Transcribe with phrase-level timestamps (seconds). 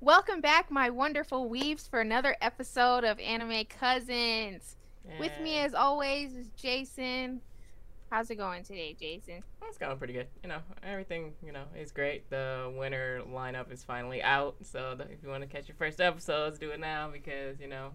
[0.00, 4.76] Welcome back, my wonderful weaves, for another episode of Anime Cousins.
[5.18, 7.40] With me, as always, is Jason.
[8.10, 9.42] How's it going today, Jason?
[9.66, 10.28] it's going pretty good.
[10.42, 12.28] You know, everything you know is great.
[12.30, 14.56] The winter lineup is finally out.
[14.62, 17.68] So the, if you want to catch your first episodes, do it now because you
[17.68, 17.90] know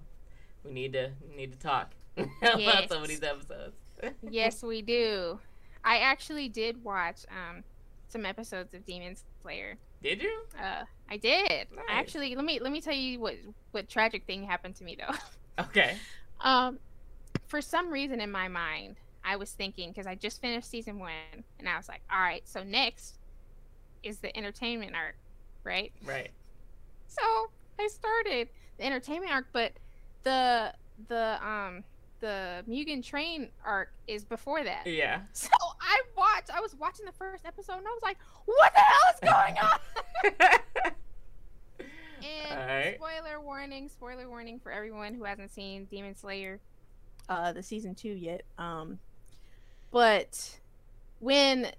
[0.63, 3.20] we need to need to talk about some of Yes.
[3.20, 3.75] these episodes.
[4.29, 5.39] yes, we do.
[5.83, 7.63] I actually did watch um
[8.07, 9.77] some episodes of Demon Slayer.
[10.04, 10.41] Did you?
[10.61, 11.67] Uh, I did.
[11.71, 11.86] Nice.
[11.89, 13.36] Actually let me let me tell you what
[13.71, 15.15] what tragic thing happened to me though.
[15.59, 15.97] Okay.
[16.41, 16.79] Um,
[17.45, 21.11] for some reason in my mind, I was thinking because I just finished season one,
[21.59, 23.19] and I was like, all right, so next
[24.01, 25.15] is the entertainment arc,
[25.64, 25.92] right?
[26.04, 26.31] Right.
[27.07, 27.21] So
[27.79, 29.73] I started the entertainment arc, but
[30.23, 30.73] the
[31.07, 31.83] the um
[32.23, 34.88] the Mugen Train arc is before that.
[34.88, 35.19] Yeah.
[35.33, 35.50] So
[35.81, 36.50] I watched.
[36.50, 39.58] I was watching the first episode, and I was like, "What the hell is going
[39.58, 40.91] on?"
[42.23, 42.95] And Alright.
[42.95, 46.61] spoiler warning, spoiler warning for everyone who hasn't seen Demon Slayer,
[47.28, 48.44] uh, the season two yet.
[48.58, 49.00] Um,
[49.92, 50.58] but
[51.20, 51.73] when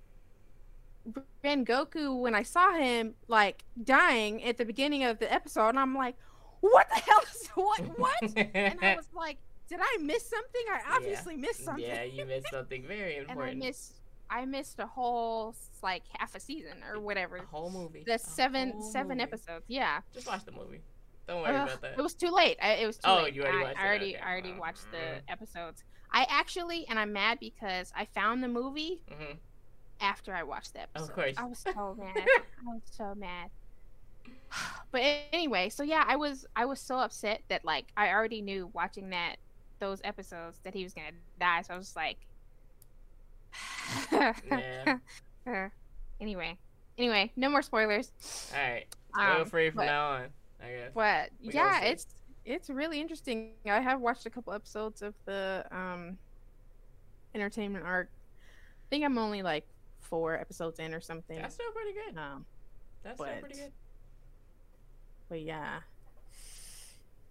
[1.42, 5.94] Rengoku, when I saw him like dying at the beginning of the episode, and I'm
[5.94, 6.16] like,
[6.60, 10.62] "What the hell is what what?" and I was like, "Did I miss something?
[10.70, 13.40] I obviously missed something." yeah, you missed something very important.
[13.52, 13.92] and I missed,
[14.30, 17.36] I missed a whole like half a season or whatever.
[17.36, 18.04] a whole movie.
[18.06, 19.22] The A seven seven movie.
[19.22, 19.64] episodes.
[19.68, 20.00] Yeah.
[20.12, 20.80] Just watch the movie.
[21.26, 21.98] Don't worry Ugh, about that.
[21.98, 22.58] It was too late.
[22.62, 23.34] I, it was too Oh, late.
[23.34, 24.24] you already I, watched I it, already, okay.
[24.24, 25.84] I already Oh, watched the episodes.
[26.12, 29.32] I actually, and I'm mad because I found the movie hmm
[30.00, 31.14] after I watched the episode.
[31.14, 31.34] course.
[31.38, 32.16] I was so mad.
[32.16, 33.50] I was so mad.
[34.90, 38.70] But anyway, so yeah, I was I was so upset that like I already knew
[38.72, 39.36] watching that
[39.80, 41.62] those episodes that he was gonna die.
[41.62, 42.18] So I was just like,
[44.12, 44.98] Yeah.
[45.46, 45.68] Uh,
[46.22, 46.56] anyway,
[46.96, 48.10] anyway, no more spoilers.
[48.56, 48.86] All right.
[49.14, 50.22] Spoil Um, free from but- now on.
[50.62, 50.90] I guess.
[50.94, 52.06] But We yeah, it's
[52.46, 53.50] it's really interesting.
[53.66, 56.16] I have watched a couple episodes of the um
[57.34, 58.08] entertainment arc.
[58.08, 59.66] I think I'm only like
[60.00, 61.36] four episodes in or something.
[61.38, 62.16] That's still pretty good.
[62.18, 62.46] Um,
[63.02, 63.72] That's still pretty good.
[65.28, 65.80] but yeah,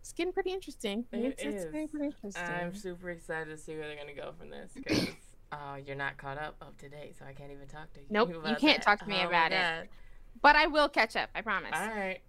[0.04, 1.06] it's getting pretty interesting.
[1.14, 2.44] It it's, it's pretty interesting.
[2.46, 4.98] I'm super excited to see where they're gonna go from this because
[5.54, 8.08] uh, you're not caught up up to date, so I can't even talk to you.
[8.10, 8.82] Nope, you can't that.
[8.82, 9.90] talk to me Oh about it.
[10.42, 11.30] But I will catch up.
[11.34, 11.72] I promise.
[11.74, 12.20] All right.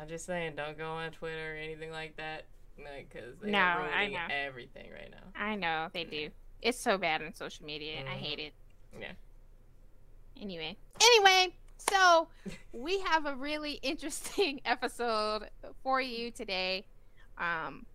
[0.00, 2.44] I'm just saying, don't go on Twitter or anything like that,
[2.76, 4.26] because they're No, I ruining know.
[4.30, 5.26] everything right now.
[5.34, 6.28] I know they do.
[6.62, 8.18] It's so bad on social media, and I Mhm.
[8.18, 8.52] hate it.
[8.98, 9.12] Yeah.
[10.40, 11.54] Anyway, anyway,
[11.90, 12.28] so
[12.72, 15.48] we have a really interesting episode
[15.82, 16.84] for you today.
[17.38, 17.86] Um,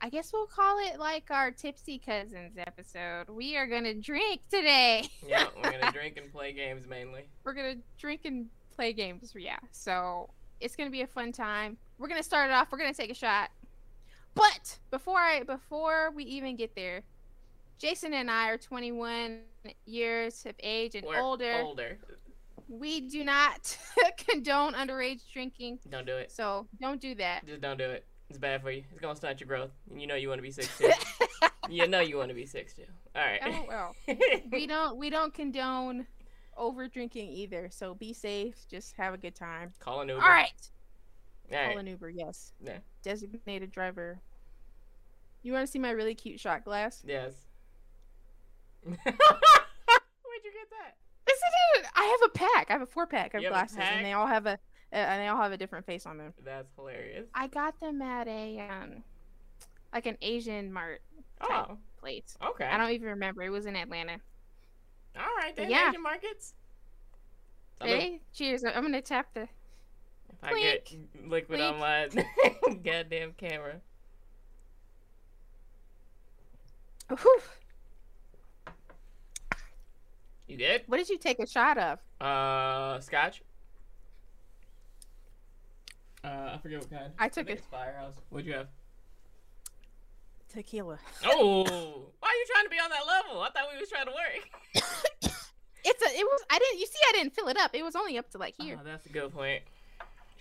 [0.00, 3.28] I guess we'll call it like our tipsy cousins episode.
[3.28, 5.08] We are gonna drink today.
[5.26, 7.24] Yeah, we're gonna drink and play games mainly.
[7.44, 9.32] We're gonna drink and play games.
[9.36, 11.76] Yeah, so it's gonna be a fun time.
[11.98, 12.70] We're gonna start it off.
[12.70, 13.50] We're gonna take a shot.
[14.34, 17.02] But before I before we even get there,
[17.78, 19.40] Jason and I are 21
[19.84, 21.54] years of age and We're older.
[21.62, 21.98] Older.
[22.68, 23.76] We do not
[24.28, 26.30] condone underage drinking, Don't do it.
[26.30, 27.46] so don't do that.
[27.46, 28.04] Just don't do it.
[28.28, 28.84] It's bad for you.
[28.90, 29.70] It's gonna stunt your growth.
[29.90, 30.90] And you know you want to be six too.
[31.70, 32.84] you know you want to be six too.
[33.16, 33.40] All right.
[33.44, 33.94] oh well,
[34.52, 36.06] we don't we don't condone
[36.56, 37.68] over drinking either.
[37.70, 38.66] So be safe.
[38.70, 39.72] Just have a good time.
[39.80, 40.22] Call an Uber.
[40.22, 40.70] All right.
[41.52, 42.10] All Call an Uber.
[42.10, 42.52] Yes.
[42.62, 42.78] Yeah.
[43.02, 44.20] Designated driver.
[45.42, 47.02] You want to see my really cute shot glass?
[47.06, 47.32] Yes.
[48.82, 50.96] Where'd you get that?
[51.26, 51.86] Isn't it?
[51.94, 52.66] I have a pack.
[52.68, 54.58] I have a four pack of glasses, and they all have a
[54.92, 56.32] and they all have a different face on them.
[56.44, 57.26] That's hilarious.
[57.34, 59.02] I got them at a um,
[59.92, 61.02] like an Asian mart
[61.40, 62.36] Oh, place.
[62.44, 62.64] okay.
[62.64, 63.42] I don't even remember.
[63.42, 64.18] It was in Atlanta.
[65.16, 65.70] All right, then.
[65.70, 65.88] Yeah.
[65.90, 66.54] Asian markets.
[67.80, 68.64] I mean, Hey, cheers!
[68.64, 69.42] I'm gonna tap the.
[69.42, 69.48] if
[70.42, 70.92] I get
[71.26, 72.08] liquid on my
[72.84, 73.76] goddamn camera.
[77.08, 77.40] Whew.
[80.46, 80.82] You good?
[80.86, 81.98] What did you take a shot of?
[82.20, 83.42] Uh, scotch.
[86.24, 87.12] Uh, I forget what kind.
[87.18, 87.64] I took think it.
[87.70, 88.14] Firehouse.
[88.30, 88.68] What'd you have?
[90.52, 90.98] Tequila.
[91.26, 91.62] Oh,
[92.20, 93.42] why are you trying to be on that level?
[93.42, 95.32] I thought we was trying to work.
[95.84, 96.06] It's a.
[96.18, 96.40] It was.
[96.50, 96.80] I didn't.
[96.80, 97.70] You see, I didn't fill it up.
[97.72, 98.76] It was only up to like here.
[98.78, 99.62] Oh, that's a good point.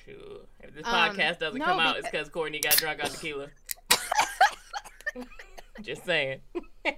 [0.04, 0.40] True.
[0.60, 3.48] If this Um, podcast doesn't no, come out, it's because Courtney got drunk on tequila.
[5.82, 6.40] Just saying.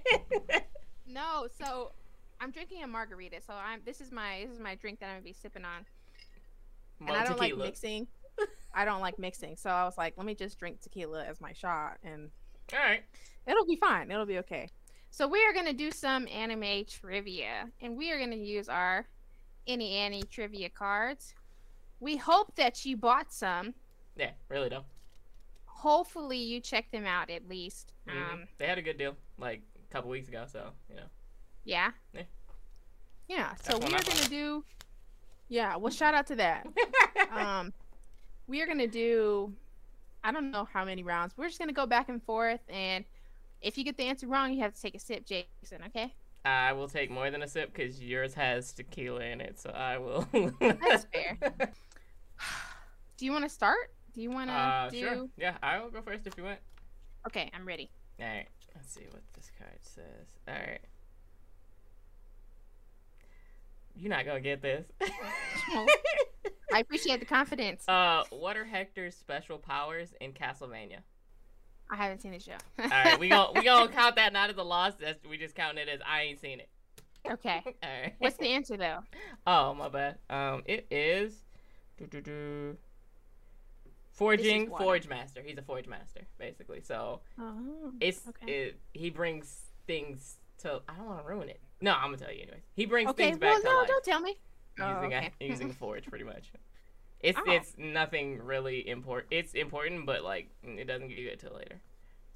[1.12, 1.90] No, so
[2.40, 3.40] I'm drinking a margarita.
[3.44, 3.80] So I'm.
[3.84, 4.42] This is my.
[4.46, 5.84] This is my drink that I'm gonna be sipping on.
[7.00, 7.58] And I don't tequila.
[7.58, 8.06] like mixing.
[8.74, 9.56] I don't like mixing.
[9.56, 12.30] So I was like, let me just drink tequila as my shot, and
[12.72, 13.02] All right.
[13.46, 14.10] it'll be fine.
[14.10, 14.68] It'll be okay.
[15.10, 19.06] So we are gonna do some anime trivia, and we are gonna use our
[19.66, 21.34] Any Annie trivia cards.
[21.98, 23.74] We hope that you bought some
[24.16, 24.84] Yeah, really though.
[25.66, 27.92] Hopefully, you checked them out at least.
[28.06, 28.32] Mhm.
[28.32, 31.06] Um, they had a good deal like a couple weeks ago, so you know.
[31.64, 31.90] yeah.
[32.12, 32.22] Yeah.
[33.28, 33.54] Yeah.
[33.56, 34.64] So That's we are gonna do.
[35.48, 35.76] Yeah.
[35.76, 36.66] Well, shout out to that.
[37.30, 37.72] um,
[38.50, 39.52] we are gonna do.
[40.22, 41.32] I don't know how many rounds.
[41.36, 43.04] We're just gonna go back and forth, and
[43.62, 45.82] if you get the answer wrong, you have to take a sip, Jason.
[45.86, 46.12] Okay.
[46.44, 49.98] I will take more than a sip because yours has tequila in it, so I
[49.98, 50.26] will.
[50.60, 51.38] That's fair.
[53.18, 53.92] Do you want to start?
[54.14, 55.00] Do you want to Uh, do?
[55.00, 55.28] sure.
[55.36, 56.58] Yeah, I will go first if you want.
[57.26, 57.90] Okay, I'm ready.
[58.18, 58.46] All right.
[58.74, 60.38] Let's see what this card says.
[60.48, 60.80] All right.
[64.00, 64.86] You're not gonna get this.
[66.72, 67.86] I appreciate the confidence.
[67.88, 70.98] uh, what are Hector's special powers in Castlevania?
[71.90, 72.52] I haven't seen the show.
[72.78, 74.94] All right, we gonna we gonna count that not as a loss.
[75.00, 76.68] That's we just count it as I ain't seen it.
[77.30, 77.60] okay.
[77.66, 78.14] All right.
[78.18, 79.00] What's the answer though?
[79.46, 80.16] Oh, my bad.
[80.30, 81.34] Um, it is.
[81.98, 82.76] doo-doo-doo,
[84.12, 84.68] Forging.
[84.68, 85.42] Forge Master.
[85.44, 86.80] He's a Forge Master, basically.
[86.80, 87.92] So Oh.
[88.00, 88.50] it's Okay.
[88.52, 88.80] it.
[88.94, 90.80] He brings things to.
[90.88, 91.60] I don't want to ruin it.
[91.80, 92.62] No, I'm gonna tell you anyways.
[92.74, 93.24] He brings Okay.
[93.26, 94.38] things back Well, to no, life don't tell me.
[94.80, 95.30] Oh, using okay.
[95.40, 96.50] a, using a forge, pretty much.
[97.20, 97.50] It's Oh.
[97.50, 99.28] it's nothing really important.
[99.32, 101.80] It's important, but like it doesn't give you it till later.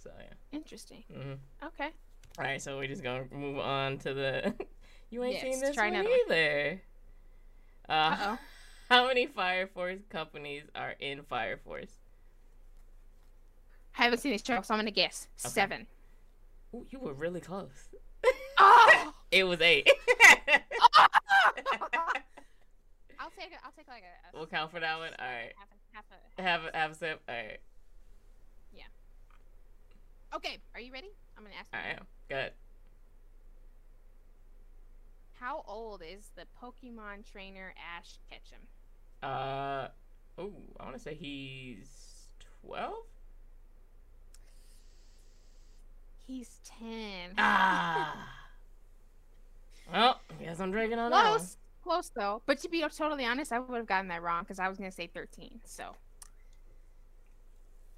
[0.02, 0.34] So yeah.
[0.58, 1.04] Interesting.
[1.12, 1.34] hmm
[1.66, 1.90] Okay.
[2.38, 4.54] All right, so we're just gonna move on to the.
[5.10, 6.82] you ain't seen this one either.
[7.88, 8.38] Uh, oh.
[8.90, 11.92] how many Fire Force companies are in Fire Force?
[13.98, 15.52] I haven't seen the show, so I'm gonna guess Okay.
[15.52, 15.86] seven.
[16.74, 17.88] Ooh, you were really close.
[18.58, 19.14] Oh!
[19.34, 19.90] It was eight.
[23.18, 24.36] I'll take I'll take like a.
[24.36, 25.10] a we'll count for that one.
[25.18, 25.52] All right.
[25.56, 27.20] Half a, half a, Have a, a sip.
[27.28, 27.58] All right.
[28.72, 28.84] Yeah.
[30.36, 31.10] Okay, are you ready?
[31.36, 31.78] I'm gonna ask you.
[31.80, 32.06] I am.
[32.28, 32.52] Good.
[35.40, 38.68] How old is the Pokemon trainer Ash Ketchum?
[39.20, 39.88] Uh.
[40.38, 41.88] Oh, I want to say he's
[42.62, 43.02] twelve.
[46.24, 47.32] He's ten.
[47.36, 48.28] Ah.
[49.92, 51.38] well, guess I'm drinking on that one.
[51.38, 52.42] Close, close though.
[52.46, 54.90] But to be totally honest, I would have gotten that wrong because I was gonna
[54.92, 55.60] say thirteen.
[55.64, 55.94] So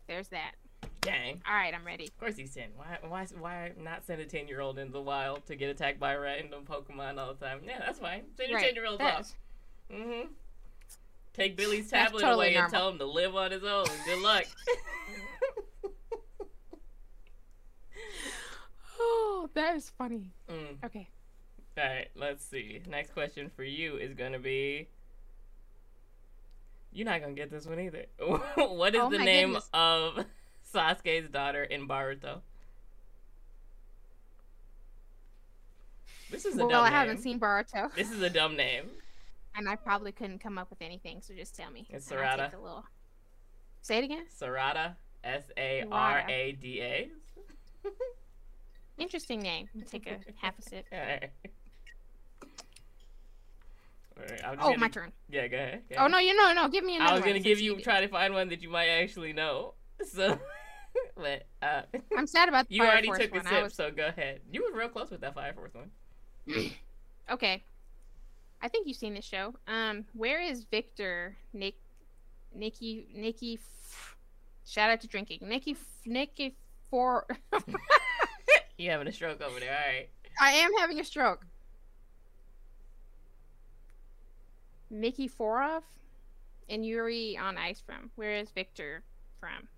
[0.06, 0.52] there's that.
[1.00, 1.40] Dang.
[1.48, 2.04] All right, I'm ready.
[2.06, 2.70] Of course he's 10.
[2.76, 6.00] Why why why not send a 10 year old into the wild to get attacked
[6.00, 7.60] by a random Pokemon all the time?
[7.64, 8.22] Yeah, that's fine.
[8.36, 9.06] Send your 10 year olds off.
[9.08, 9.34] that's-
[9.92, 10.28] Mm-hmm.
[11.32, 13.84] Take Billy's tablet totally away and tell him to live on his own.
[14.04, 14.44] Good luck.
[18.98, 20.32] Oh, that is funny.
[20.50, 20.84] mm.
[20.84, 21.08] Okay.
[21.78, 22.80] Alright, let's see.
[22.88, 24.88] Next question for you is gonna be
[26.92, 28.06] You're not gonna get this one either.
[28.56, 29.68] what is Oh the name goodness.
[29.74, 30.24] of
[30.74, 32.40] Sasuke's daughter in Boruto?
[36.30, 38.84] This is a Well, dumb I haven't seen Boruto, This is a dumb name.
[39.54, 41.20] and I probably couldn't come up with anything.
[41.20, 41.86] So just tell me.
[41.90, 42.52] It's Sarada.
[42.54, 42.84] a little.
[43.82, 44.24] Say it again.
[44.40, 44.94] Sarada.
[45.22, 47.10] S A R A D A.
[48.98, 49.68] Interesting name.
[49.76, 50.86] I'll Take a half a sip.
[54.18, 54.30] Alright.
[54.30, 55.12] Alright, I'm just Oh, gonna- my turn.
[55.28, 55.82] Yeah, go ahead.
[55.90, 56.68] go Oh no, you know, no.
[56.68, 57.12] Give me another.
[57.12, 57.12] One.
[57.12, 59.74] I was gonna give you did- try to find one that you might actually know.
[60.04, 60.38] So,
[61.16, 61.82] but uh,
[62.16, 63.46] I'm sad about the you Fire already Force took a one.
[63.46, 64.40] I sip, was- so go ahead.
[64.52, 65.90] You were real close with that Fire Force one.
[67.30, 67.64] Okay.
[68.62, 69.54] I think you've seen this show.
[69.66, 71.36] Um, where is Victor?
[71.52, 71.74] Nick,
[72.54, 73.54] Nikki, Nikki.
[73.54, 74.16] F-
[74.64, 75.40] shout out to drinking.
[75.42, 76.54] Nikki, F- Nikki.
[76.88, 77.26] For
[78.78, 79.70] You having a stroke over there?
[79.76, 80.08] All right.
[80.40, 81.44] I am having a stroke.
[84.92, 85.82] Nikiforov
[86.68, 88.10] and Yuri on Ice from.
[88.16, 89.02] Where is Victor
[89.40, 89.68] from?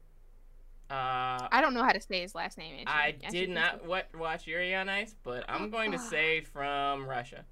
[0.90, 2.84] Uh, I don't know how to say his last name.
[2.86, 7.44] I did not wa- watch Yuri on Ice, but I'm going to say from Russia.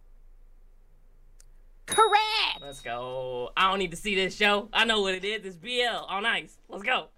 [1.86, 2.60] Correct.
[2.60, 3.50] Let's go.
[3.56, 4.68] I don't need to see this show.
[4.72, 5.44] I know what it is.
[5.44, 6.56] It's BL on Ice.
[6.68, 7.08] Let's go.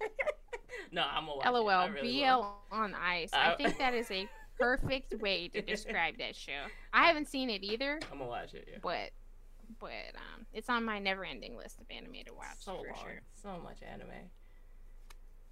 [0.92, 1.50] no, I'm it.
[1.52, 1.88] LOL.
[1.90, 2.56] Really BL will.
[2.72, 3.30] on ice.
[3.32, 4.26] I Uh, think that is a
[4.58, 6.62] perfect way to describe that show.
[6.94, 8.68] I haven't seen it either, I'm gonna watch it.
[8.70, 8.78] Yeah.
[8.82, 9.10] but
[9.80, 13.02] but um, it's on my never-ending list of anime to watch so for long.
[13.02, 13.20] sure.
[13.42, 14.08] So much anime.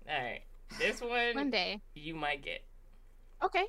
[0.09, 0.43] All right,
[0.79, 1.81] this one One day.
[1.95, 2.63] you might get.
[3.43, 3.65] Okay.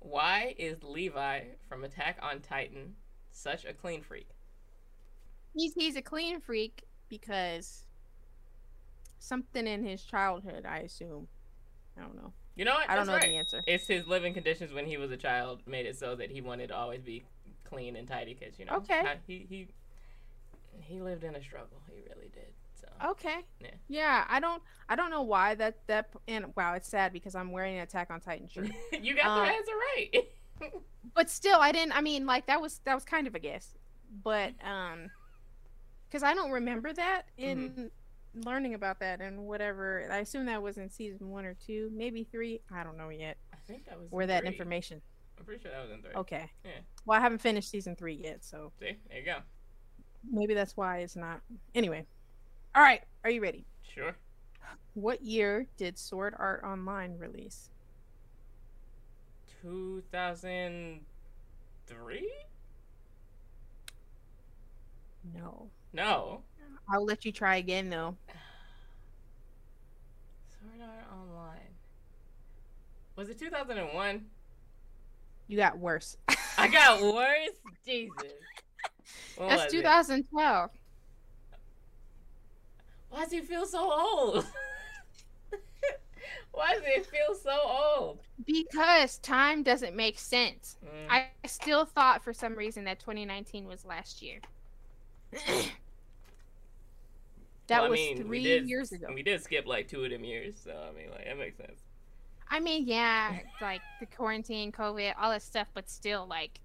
[0.00, 2.94] Why is Levi from Attack on Titan
[3.32, 4.28] such a clean freak?
[5.54, 7.84] He's he's a clean freak because
[9.18, 11.28] something in his childhood, I assume.
[11.96, 12.32] I don't know.
[12.54, 12.88] You know what?
[12.88, 13.30] I don't That's know right.
[13.30, 13.62] the answer.
[13.66, 16.68] It's his living conditions when he was a child made it so that he wanted
[16.68, 17.24] to always be
[17.68, 19.02] clean and tidy because you know Okay.
[19.26, 19.68] he he
[20.80, 21.80] he lived in a struggle.
[21.88, 22.52] He really did.
[22.80, 23.38] So Okay.
[23.60, 23.68] Yeah.
[23.88, 27.50] Yeah, I don't I don't know why that that and wow, it's sad because I'm
[27.52, 28.68] wearing an Attack on Titan shirt.
[29.00, 30.72] you got Uh, the answer right.
[31.14, 33.74] but still, I didn't I mean like that was that was kind of a guess.
[34.22, 35.10] But um
[36.08, 37.90] because I don't remember that in
[38.44, 40.08] learning about that and whatever.
[40.12, 42.60] I assume that was in season one or two, maybe three.
[42.72, 45.00] I don't know yet I think that was where in that information.
[45.38, 46.14] I'm pretty sure that was in three.
[46.14, 46.50] Okay.
[46.64, 46.70] Yeah.
[47.04, 49.38] Well, I haven't finished season three yet, so See, there you go.
[50.30, 51.40] maybe that's why it's not.
[51.74, 52.04] Anyway,
[52.74, 53.02] all right.
[53.24, 53.64] Are you ready?
[53.82, 54.14] Sure.
[54.94, 57.70] What year did Sword Art Online release?
[59.62, 62.30] 2003?
[65.34, 65.68] No.
[65.92, 66.42] No.
[66.90, 68.16] I'll let you try again though.
[70.50, 71.74] Sword Art Online.
[73.16, 74.24] Was it 2001?
[75.48, 76.16] You got worse.
[76.58, 77.50] I got worse.
[77.84, 78.12] Jesus.
[79.36, 79.78] When That's was it?
[79.78, 80.70] 2012.
[83.10, 84.44] Why does it feel so old?
[86.52, 88.18] Why does it feel so old?
[88.46, 90.76] Because time doesn't make sense.
[90.84, 94.40] Mm, I still thought for some reason that 2019 was last year.
[95.32, 95.70] that
[97.68, 99.08] well, I was mean, three did- years ago.
[99.14, 101.80] We did skip like two of them years, so I mean, like that makes sense.
[102.48, 106.60] I mean, yeah, like the quarantine, COVID, all that stuff, but still, like,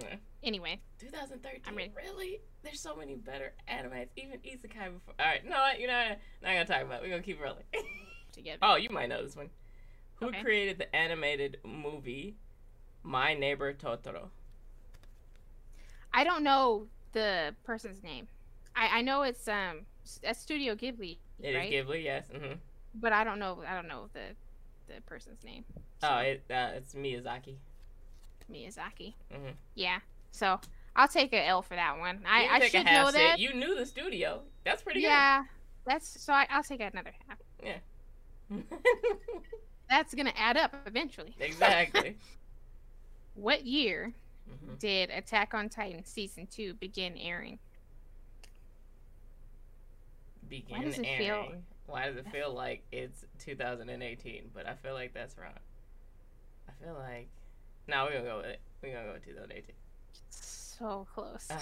[0.00, 0.16] Yeah.
[0.42, 0.80] anyway.
[0.98, 1.60] 2013.
[1.66, 1.92] I'm ready.
[1.96, 2.40] Really?
[2.62, 5.14] There's so many better animes, even isekai before.
[5.18, 5.70] All right, no.
[5.78, 6.18] You know, what?
[6.42, 7.00] not gonna talk about.
[7.00, 7.02] it.
[7.02, 7.64] We're gonna keep rolling.
[8.32, 8.58] Together.
[8.62, 9.50] oh, you might know this one.
[10.16, 10.42] Who Okay.
[10.42, 12.36] created the animated movie
[13.02, 14.28] My Neighbor Totoro?
[16.12, 18.28] I don't know the person's name.
[18.74, 19.86] I, I know it's um
[20.24, 21.72] at Studio Ghibli, It is right?
[21.72, 22.26] Ghibli, yes.
[22.28, 22.54] hmm
[22.94, 23.62] but I don't know.
[23.66, 24.34] I don't know the
[24.92, 25.64] the person's name.
[26.02, 27.56] Oh, it, uh, it's Miyazaki.
[28.50, 29.14] Miyazaki.
[29.32, 29.52] Mhm.
[29.74, 29.98] Yeah.
[30.30, 30.60] So
[30.96, 32.20] I'll take an L for that one.
[32.26, 33.14] I, I should know set.
[33.14, 33.38] that.
[33.38, 34.42] You knew the studio.
[34.64, 35.08] That's pretty good.
[35.08, 35.44] Yeah.
[35.86, 37.38] That's so I, I'll take another half.
[37.62, 37.78] Yeah.
[39.90, 41.34] That's gonna add up eventually.
[41.38, 42.16] exactly.
[43.34, 44.14] What year
[44.50, 44.78] Mhm.
[44.80, 47.58] did Attack on Titan season two begin airing?
[50.48, 51.18] Begin airing.
[51.18, 51.52] feel-
[51.88, 54.50] Why does it feel like it's 2018?
[54.54, 55.52] But I feel like that's wrong.
[56.68, 57.28] I feel like
[57.88, 58.60] no, we're gonna go with it.
[58.82, 59.74] We're gonna go with 2018.
[60.30, 61.48] So close.
[61.50, 61.56] Uh,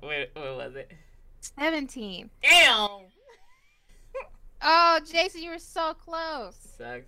[0.00, 0.92] what, what was it?
[1.40, 2.30] Seventeen.
[2.42, 3.06] Damn.
[4.66, 6.56] Oh, Jason, you were so close.
[6.78, 7.06] Sucks.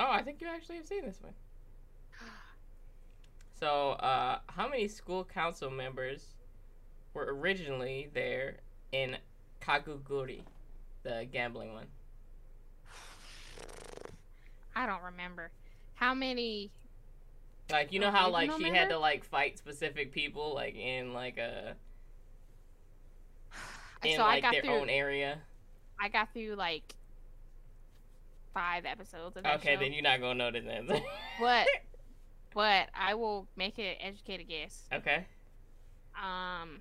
[0.00, 1.32] Oh, I think you actually have seen this one.
[3.58, 6.36] So, uh, how many school council members
[7.12, 8.58] were originally there
[8.92, 9.16] in
[9.60, 10.42] Kakegurui,
[11.02, 11.86] the gambling one?
[14.74, 15.50] I don't remember.
[15.94, 16.70] How many?
[17.70, 21.36] Like, you know how like she had to like fight specific people, like in like
[21.38, 21.74] a
[24.04, 24.74] in so I like got their through.
[24.74, 25.38] own area.
[26.00, 26.94] I got through like
[28.54, 29.80] five episodes of that Okay, show.
[29.80, 30.90] then you're not gonna know the names.
[31.40, 31.66] But
[32.54, 34.84] but I will make an educated guess.
[34.92, 35.26] okay.
[36.16, 36.80] Um,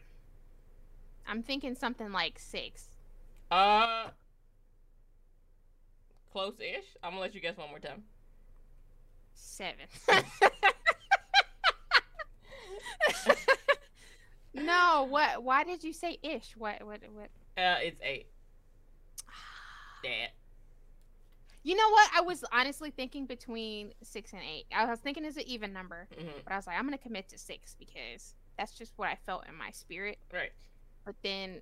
[1.28, 2.88] I'm thinking something like six.
[3.50, 4.08] Uh,
[6.32, 6.86] close-ish.
[7.04, 8.04] I'm gonna let you guess one more time.
[9.34, 9.86] Seven.
[14.54, 15.44] no, what?
[15.44, 16.56] Why did you say ish?
[16.58, 16.86] What?
[16.86, 17.00] What?
[17.14, 17.30] What?
[17.58, 18.28] Uh, it's eight.
[20.04, 20.28] Yeah.
[21.64, 22.10] You know what?
[22.16, 24.68] I was honestly thinking between six and eight.
[24.74, 27.28] I was thinking it's an even number, hmm but I was like, I'm gonna commit
[27.30, 30.18] to six because that's just what I felt in my spirit.
[30.32, 30.52] Right.
[31.04, 31.62] But then,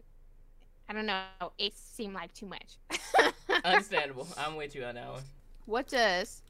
[0.87, 1.23] I don't know,
[1.59, 2.77] eight seemed like too much.
[3.63, 4.27] Understandable.
[4.37, 5.23] I'm with you on that one.
[5.65, 6.43] What does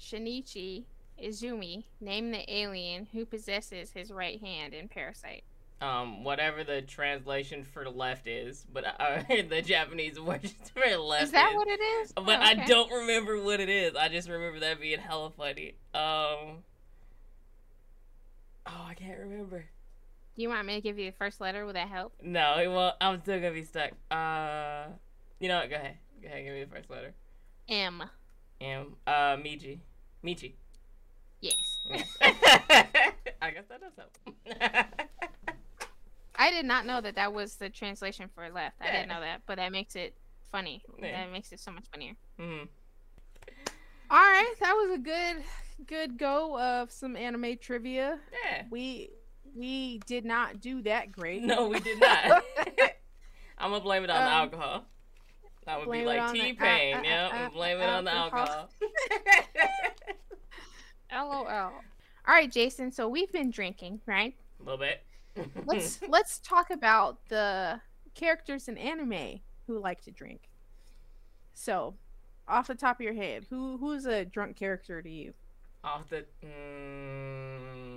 [0.00, 0.84] Shinichi
[1.22, 5.42] Izumi name the alien who possesses his right hand in Parasyte?
[5.82, 11.32] Um, whatever the translation for left is, but uh, the Japanese word for left Is
[11.32, 12.12] that what it is?
[12.12, 13.94] But Oh, I don't remember what it is.
[13.94, 15.74] I just remember that being hella funny.
[15.94, 16.64] Um.
[18.66, 19.66] Oh, I can't remember.
[20.40, 21.66] You want me to give you the first letter?
[21.66, 22.14] Will that help?
[22.22, 22.94] No, it won't.
[22.98, 23.90] I'm still gonna be stuck.
[24.10, 24.86] Uh,
[25.38, 25.68] you know what?
[25.68, 25.98] Go ahead.
[26.22, 26.44] Go ahead.
[26.46, 27.12] Give me the first letter.
[27.68, 28.02] M.
[28.58, 28.96] M.
[29.06, 29.80] Uh, Migi.
[30.24, 30.54] Migi.
[31.42, 31.78] Yes.
[31.90, 32.08] Yes.
[33.42, 34.16] I guess that does help.
[36.36, 38.76] I did not know that that was the translation for left.
[38.80, 40.14] I didn't know that, but that makes it
[40.50, 40.82] funny.
[41.02, 41.24] Yeah.
[41.24, 42.14] That makes it so much funnier.
[42.38, 42.66] Mhm.
[44.10, 45.44] All right, that was a good,
[45.86, 48.18] good go of some anime trivia.
[48.46, 48.62] Yeah.
[48.70, 49.10] We
[49.56, 51.42] we did not do that great.
[51.42, 52.44] No, we did not.
[53.58, 54.84] I'm gonna blame it on the Um, alcohol.
[55.66, 56.96] That would be like T Pain.
[56.96, 58.46] uh, uh, yeah, uh, I'm blame it on the alcohol.
[58.48, 58.68] alcohol.
[61.12, 61.46] LOL.
[61.46, 62.90] All right, Jason.
[62.92, 64.34] So we've been drinking, right?
[64.60, 65.02] A little bit.
[65.66, 67.80] Let's let's talk about the
[68.14, 70.48] characters in anime who like to drink.
[71.52, 71.94] So,
[72.48, 75.34] off the top of your head, who who's a drunk character to you?
[75.82, 76.24] off the.
[76.44, 77.89] Mm,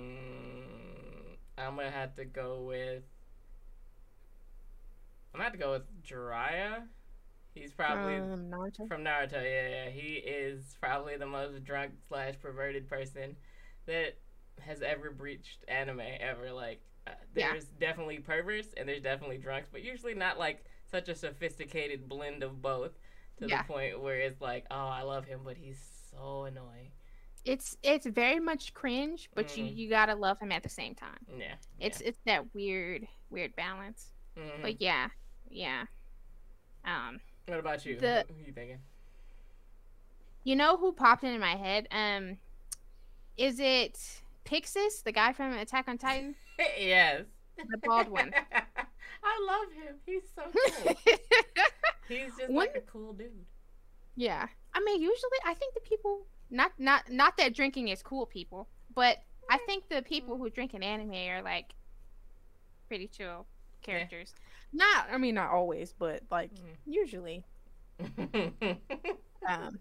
[1.66, 3.02] I'm gonna have to go with.
[5.32, 6.86] I'm gonna have to go with Jiraiya.
[7.54, 8.88] He's probably Um, Naruto.
[8.88, 9.32] from Naruto.
[9.42, 13.36] Yeah, yeah, he is probably the most drunk slash perverted person
[13.86, 14.14] that
[14.60, 16.52] has ever breached anime ever.
[16.52, 17.50] Like, uh, Yeah.
[17.52, 22.42] there's definitely perverts and there's definitely drunks, but usually not like such a sophisticated blend
[22.42, 22.92] of both
[23.38, 23.62] to Yeah.
[23.62, 25.80] the point where it's like, oh, I love him, but he's
[26.10, 26.92] so annoying.
[27.44, 29.76] It's it's very much cringe, but you Mhm.
[29.76, 31.18] you gotta love him at the same time.
[31.36, 31.56] Yeah.
[31.78, 34.12] It's it's that weird weird balance.
[34.36, 34.62] Mhm.
[34.62, 35.08] But yeah,
[35.50, 35.84] yeah.
[36.84, 37.96] Um, what about you?
[37.98, 38.80] the- Who you thinking?
[40.42, 41.86] you know who popped into my head?
[41.90, 42.38] Um,
[43.36, 46.34] is it Pixis, the guy from Attack on Titan,
[46.78, 47.24] yes.
[47.56, 48.32] the bald one?
[49.22, 49.96] I love him.
[50.04, 50.94] He's so cool.
[52.08, 53.46] He's just When- like a cool dude.
[54.16, 58.26] yeah, I mean, usually I think the people not not not that drinking is cool
[58.26, 59.18] people, but
[59.50, 61.74] I think the people who drink in anime are like
[62.88, 63.46] pretty chill
[63.82, 64.34] characters.
[64.72, 66.76] Not, I mean, not always, but like Mm.
[66.86, 67.44] usually.
[69.46, 69.78] Um,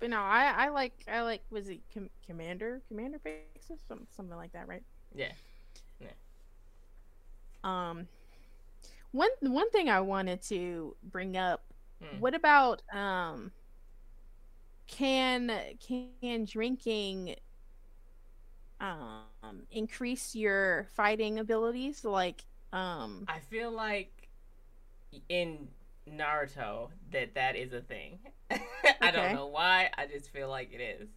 [0.00, 4.36] but no, I I like I like was it Com- Commander Commander Pixis Some, something
[4.36, 4.82] like that, right?
[5.14, 5.32] yeah.
[7.64, 8.06] Um,
[9.12, 11.62] one one thing I wanted to bring up.
[12.02, 12.20] Mm.
[12.20, 13.52] What about um?
[14.86, 15.52] Can
[15.86, 17.36] can drinking
[18.80, 19.22] um
[19.70, 22.04] increase your fighting abilities?
[22.04, 24.28] Like um, I feel like
[25.28, 25.68] in
[26.08, 28.18] Naruto that that is a thing.
[29.00, 29.90] I don't know why.
[29.96, 31.08] I just feel like it is.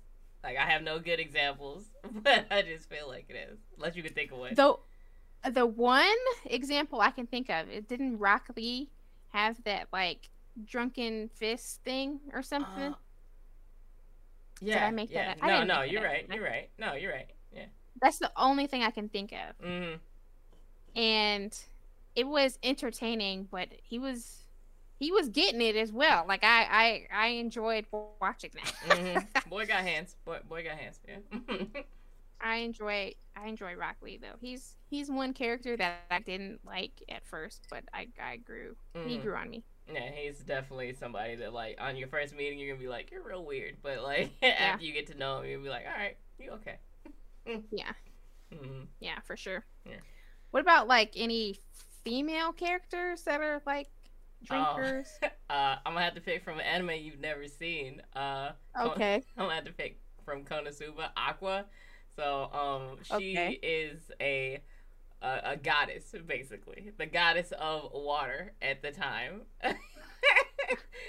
[0.43, 3.59] Like I have no good examples, but I just feel like it is.
[3.77, 4.53] Unless you could think of one.
[4.55, 4.79] Though
[5.49, 6.07] the one
[6.45, 8.89] example I can think of, it didn't Rock Lee
[9.29, 10.29] have that like
[10.65, 12.93] drunken fist thing or something?
[12.93, 12.95] Uh,
[14.61, 14.85] yeah.
[14.85, 15.45] I make that yeah.
[15.45, 15.67] up?
[15.67, 16.27] No, no, you're right.
[16.27, 16.35] did I?
[16.35, 16.69] You're right.
[16.77, 17.27] No, you're right.
[17.53, 17.65] Yeah.
[18.01, 19.65] That's the only thing I can think of.
[19.65, 19.95] Mm-hmm.
[20.99, 21.57] And
[22.15, 24.43] it was entertaining, but he was
[24.99, 26.25] he was getting it as well.
[26.27, 27.85] Like I I, I enjoyed
[28.19, 28.97] watching that.
[28.97, 29.49] mm-hmm.
[29.49, 30.15] Boy got hands.
[30.25, 30.99] Boy, boy got hands.
[31.07, 31.63] Yeah.
[32.41, 34.37] I enjoy I enjoy Rock Lee though.
[34.41, 38.75] He's he's one character that I didn't like at first, but I I grew.
[39.05, 39.21] He Mhm.
[39.21, 39.63] grew on me.
[39.91, 43.23] Yeah, he's definitely somebody that like on your first meeting you're gonna be like, you're
[43.23, 46.17] real weird, but like after you get to know him, you'll be like, all right,
[46.37, 46.77] you okay?
[47.71, 47.93] Yeah.
[48.53, 49.63] hmm Yeah, for sure.
[49.85, 49.97] Yeah.
[50.51, 51.55] What about like any
[52.03, 53.87] female characters that are like
[54.49, 54.73] Oh.
[54.75, 55.19] drinkers?
[55.49, 58.01] Uh, I'm gonna have to pick from an anime you've never seen.
[58.15, 59.23] Uh, Okay.
[59.37, 61.65] I'm gonna have to pick from Konosuba Aqua.
[62.15, 63.59] So um, she Okay.
[63.63, 64.59] is a,
[65.21, 69.41] a a goddess basically, the goddess of water at the time.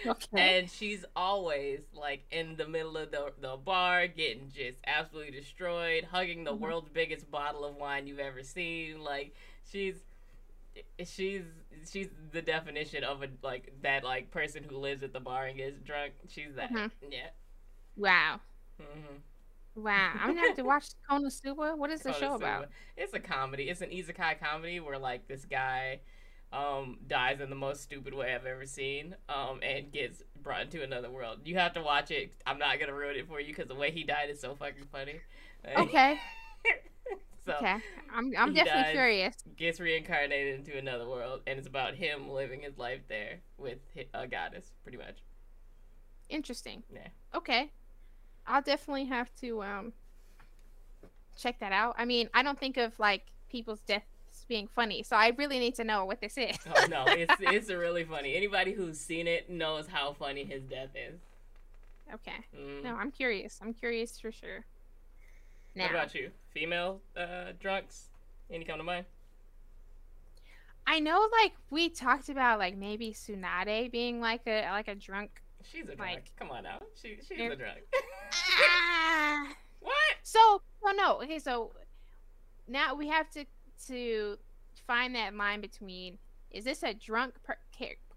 [0.07, 0.59] Okay.
[0.61, 6.05] And she's always like in the middle of the, the bar, getting just absolutely destroyed,
[6.05, 6.61] hugging the Mhm.
[6.61, 9.03] world's biggest bottle of wine you've ever seen.
[9.03, 9.35] Like
[9.71, 9.97] she's
[11.05, 11.43] she's
[11.91, 15.59] she's the definition of a like that like person who lives at the bar and
[15.59, 16.15] gets drunk.
[16.29, 16.73] She's that.
[16.73, 16.91] Mhm.
[17.11, 17.29] Yeah.
[17.97, 18.41] Wow.
[18.81, 19.17] hmm
[19.77, 20.11] Wow.
[20.21, 21.77] I'm gonna have to watch Konosuba.
[21.79, 22.69] What is the show about?
[22.97, 23.69] It's a comedy.
[23.71, 26.01] It's an isekai comedy where like this guy
[26.53, 30.83] um dies in the most stupid way I've ever seen um and gets brought into
[30.83, 31.41] another world.
[31.45, 32.33] You have to watch it.
[32.47, 34.87] I'm not gonna ruin it for you because the way he died is so fucking
[34.91, 35.21] funny.
[35.79, 36.19] Okay.
[37.47, 37.77] so Okay.
[38.13, 38.93] I'm I'm definitely dies.
[38.93, 39.35] curious.
[39.57, 43.79] gets reincarnated into another world and it's about him living his life there with
[44.15, 45.19] a goddess, pretty much.
[46.29, 46.83] Interesting.
[46.93, 47.09] Yeah.
[47.35, 47.71] Okay.
[48.51, 49.93] I'll definitely have to um
[51.39, 51.95] check that out.
[51.99, 54.05] I mean, I don't think of like people's deaths
[54.49, 56.57] being funny, so I really need to know what this is.
[56.75, 58.37] Oh no, it's it's really funny.
[58.37, 61.21] Anybody who's seen it knows how funny his death is.
[62.15, 62.45] okay.
[62.57, 62.83] Mm.
[62.85, 63.59] No, I'm curious.
[63.63, 64.65] I'm curious for sure.
[65.77, 66.31] Now, What about you?
[66.53, 68.07] Female uh, drunks?
[68.51, 69.07] Any come to mind?
[70.87, 75.31] I know like we talked about like maybe Tsunade being like a like a drunk.
[75.63, 76.31] She's a drunk.
[76.39, 76.81] Come on now.
[77.01, 77.81] She she's a drunk.
[78.63, 79.49] Ah!
[79.81, 79.95] what?
[80.23, 81.21] So, oh no.
[81.23, 81.73] Okay, so
[82.69, 83.45] now we have to
[83.89, 84.39] to
[84.87, 86.19] find that line between
[86.51, 87.57] is this a drunk per-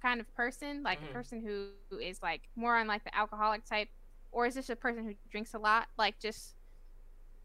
[0.01, 1.09] kind of person, like Mhm.
[1.09, 3.89] a person who, who is like more on like the alcoholic type,
[4.31, 5.87] or is this a person who drinks a lot?
[5.97, 6.55] Like just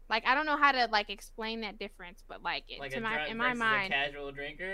[0.09, 2.99] like I don't know how to like explain that difference, but like, it, Like to
[2.99, 4.65] my in my mind, a casual drinker,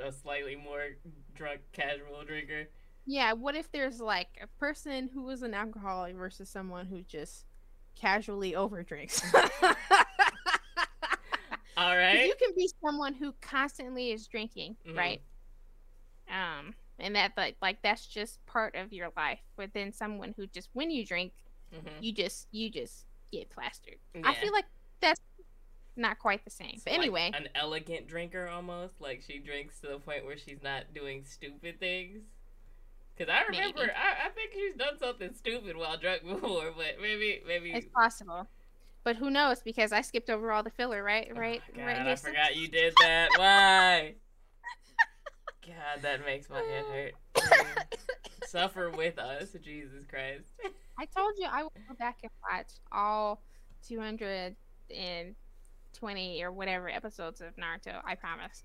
[0.00, 0.88] or a slightly more
[1.34, 2.68] drunk casual drinker?
[3.06, 3.32] Yeah.
[3.32, 7.44] What if there's like a person who is an alcoholic versus someone who just
[7.94, 9.22] casually overdrinks?
[11.78, 12.24] All right.
[12.26, 14.96] you can be someone who constantly is drinking, Mhm.
[14.96, 15.20] right?
[16.28, 19.40] Um, and that like like that's just part of your life.
[19.56, 21.32] But then someone who just when you drink,
[21.74, 22.00] Mhm.
[22.02, 23.98] you just you just get plastered.
[24.14, 24.22] Yeah.
[24.24, 24.64] I feel like
[25.00, 25.20] that's
[25.96, 26.80] not quite the same.
[26.84, 28.98] But like anyway, an elegant drinker almost.
[29.00, 32.24] Like she drinks to the point where she's not doing stupid things.
[33.18, 37.40] Cause I remember, I, I think she's done something stupid while drunk before, but maybe,
[37.46, 37.72] maybe.
[37.72, 38.46] it's possible.
[39.04, 39.62] But who knows?
[39.62, 41.30] Because I skipped over all the filler, right?
[41.34, 41.62] Oh Right?
[41.78, 41.98] right.
[41.98, 43.30] I forgot you did that.
[43.36, 44.14] Why?
[45.66, 47.14] God, that makes my head hurt.
[48.46, 50.44] Suffer with us, Jesus Christ.
[50.98, 53.40] I told you I will go back and watch all
[53.86, 58.00] 220 or whatever episodes of Naruto.
[58.04, 58.62] I promise.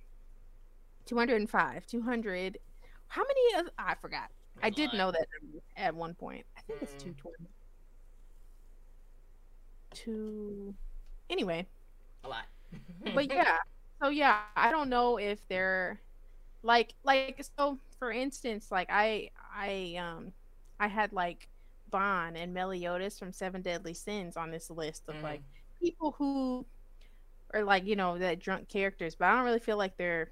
[1.06, 2.58] 205, 200.
[3.08, 4.30] How many of I forgot.
[4.62, 5.28] I did know that
[5.76, 6.46] at one point.
[6.58, 6.96] I think it's Mm.
[6.96, 7.50] 220.
[9.94, 10.76] Two.
[11.30, 11.68] Anyway,
[12.24, 12.46] A lot.
[13.14, 13.58] but yeah.
[14.02, 16.02] So yeah, I don't know if they're
[16.64, 20.34] like like so for instance, like I I um
[20.80, 21.48] I had like
[21.92, 25.22] Ban and Meliodas from Seven Deadly Sins on this list of Mhm.
[25.22, 25.44] like
[25.82, 26.66] people who
[27.54, 30.32] are like, you know, that drunk characters, but I don't really feel like they're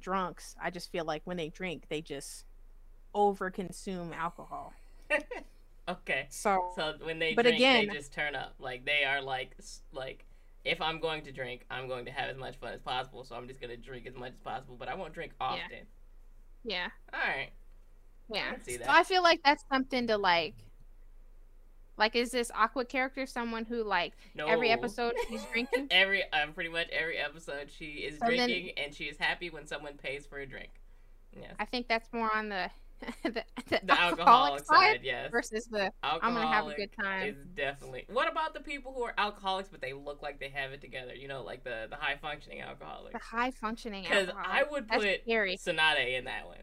[0.00, 0.54] drunks.
[0.60, 2.44] I just feel like when they drink, they just
[3.14, 4.72] over consume alcohol.
[5.88, 6.26] okay.
[6.30, 8.54] So So when they But drink, again- they just turn up.
[8.58, 9.56] Like they are like
[9.92, 10.24] like
[10.64, 13.24] if I'm going to drink, I'm going to have as much fun as possible.
[13.24, 15.86] So I'm just gonna drink as much as possible, but I won't drink often.
[16.64, 16.88] yeah.
[17.12, 17.50] All right.
[18.32, 18.52] Yeah.
[18.62, 18.84] see So.
[18.88, 20.54] I feel like that's something to like
[21.98, 24.46] like is this Aqua character someone who like No.
[24.46, 25.88] every episode she's drinking?
[25.90, 29.50] every um, pretty much every episode she is So then- drinking and she is happy
[29.50, 30.70] when someone pays for a drink.
[31.38, 31.54] Yes.
[31.58, 32.70] I think that's more on the
[33.24, 33.30] the,
[33.68, 35.30] the, The alcoholic alcoholic side yes.
[35.30, 37.28] versus the Alcoholic I'm gonna have a good time.
[37.28, 38.04] is definitely.
[38.08, 41.14] What about the people who are alcoholics but they look like they have it together?
[41.14, 43.12] You know, like the the high functioning alcoholics.
[43.12, 44.28] the high functioning Because.
[44.36, 45.02] I would put.
[45.26, 46.56] Tsunade in that one.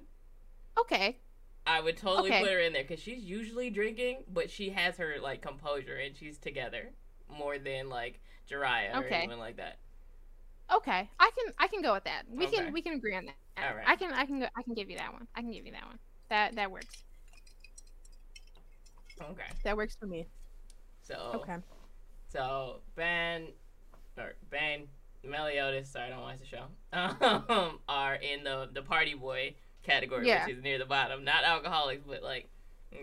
[0.77, 1.17] Okay.
[1.67, 2.41] I would totally Okay.
[2.41, 6.15] put her in there because she's usually drinking, but she has her like composure and
[6.15, 6.91] she's together
[7.29, 9.15] more than like Jiraiya or Okay.
[9.15, 9.77] anyone like that.
[10.71, 11.09] Okay.
[11.19, 12.23] I can I can go with that.
[12.29, 12.57] We Okay.
[12.57, 13.35] can we can agree on that.
[13.57, 13.87] All right.
[13.87, 15.27] I can I can go, I can give you that one.
[15.35, 15.99] I can give you that one.
[16.29, 17.03] That that works.
[19.21, 20.27] Okay, That works for me.
[21.01, 21.55] so Okay.
[22.29, 23.47] so Ben
[24.17, 24.83] or Ben
[25.25, 26.65] Meliodas, sorry, I don't watch the show.
[27.53, 30.45] Um, are in the the party boy category, Yeah.
[30.45, 31.23] which is near the bottom.
[31.23, 32.47] Not alcoholics, but like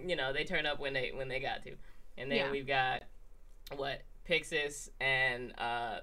[0.07, 1.73] you know they turn up when they when they got to.
[2.17, 2.51] And then Yeah.
[2.51, 3.03] we've got
[3.77, 6.01] what Pixis and uh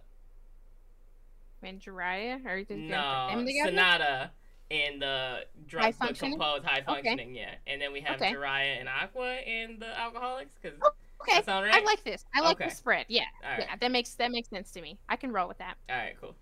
[1.63, 3.71] And Jiraiya or did you no them together?
[3.71, 4.29] Tsunade
[4.73, 6.31] in the drunk but functioning?
[6.39, 7.53] composed high functioning, yeah.
[7.67, 8.33] And then we have Okay.
[8.33, 10.79] Jiraiya and Aqua in the alcoholics because
[11.21, 11.35] Okay.
[11.35, 11.75] that sound right?
[11.75, 12.25] I like this.
[12.35, 12.69] I like Okay.
[12.69, 13.05] the spread.
[13.07, 13.23] Yeah.
[13.43, 14.97] right, Yeah, that makes that makes sense to me.
[15.07, 15.75] I can roll with that.
[15.89, 16.35] all right, cool.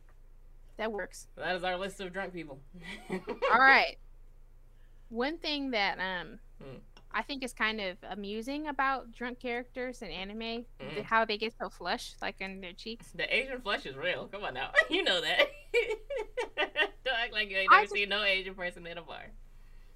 [0.77, 1.27] That works.
[1.35, 2.59] So that is our list of drunk people.
[3.51, 3.97] All right.
[5.09, 6.77] One thing that um Hmm.
[7.13, 11.53] I think is kind of amusing about drunk characters in anime, the- how they get
[11.59, 13.11] so flush, like in their cheeks.
[13.13, 14.27] The Asian flush is real.
[14.27, 14.71] Come on now.
[14.89, 15.47] You know that.
[17.03, 19.25] Don't act like you ain't never just- seen no Asian person at a bar.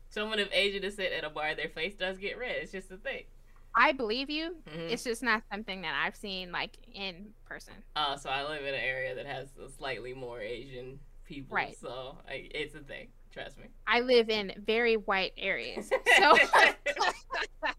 [0.10, 2.56] Someone of Asian descent at a bar, their face does get red.
[2.62, 3.23] It's just a thing.
[3.78, 4.56] I believe you.
[4.67, 4.89] Mhm.
[4.89, 7.73] It's just not something that I've seen like in person.
[7.95, 11.56] Uh, so I live in an area that has slightly more Asian people.
[11.56, 11.75] Right.
[11.78, 13.10] So I, it's a thing.
[13.36, 13.65] Trust me.
[13.86, 16.38] I live in very white areas, so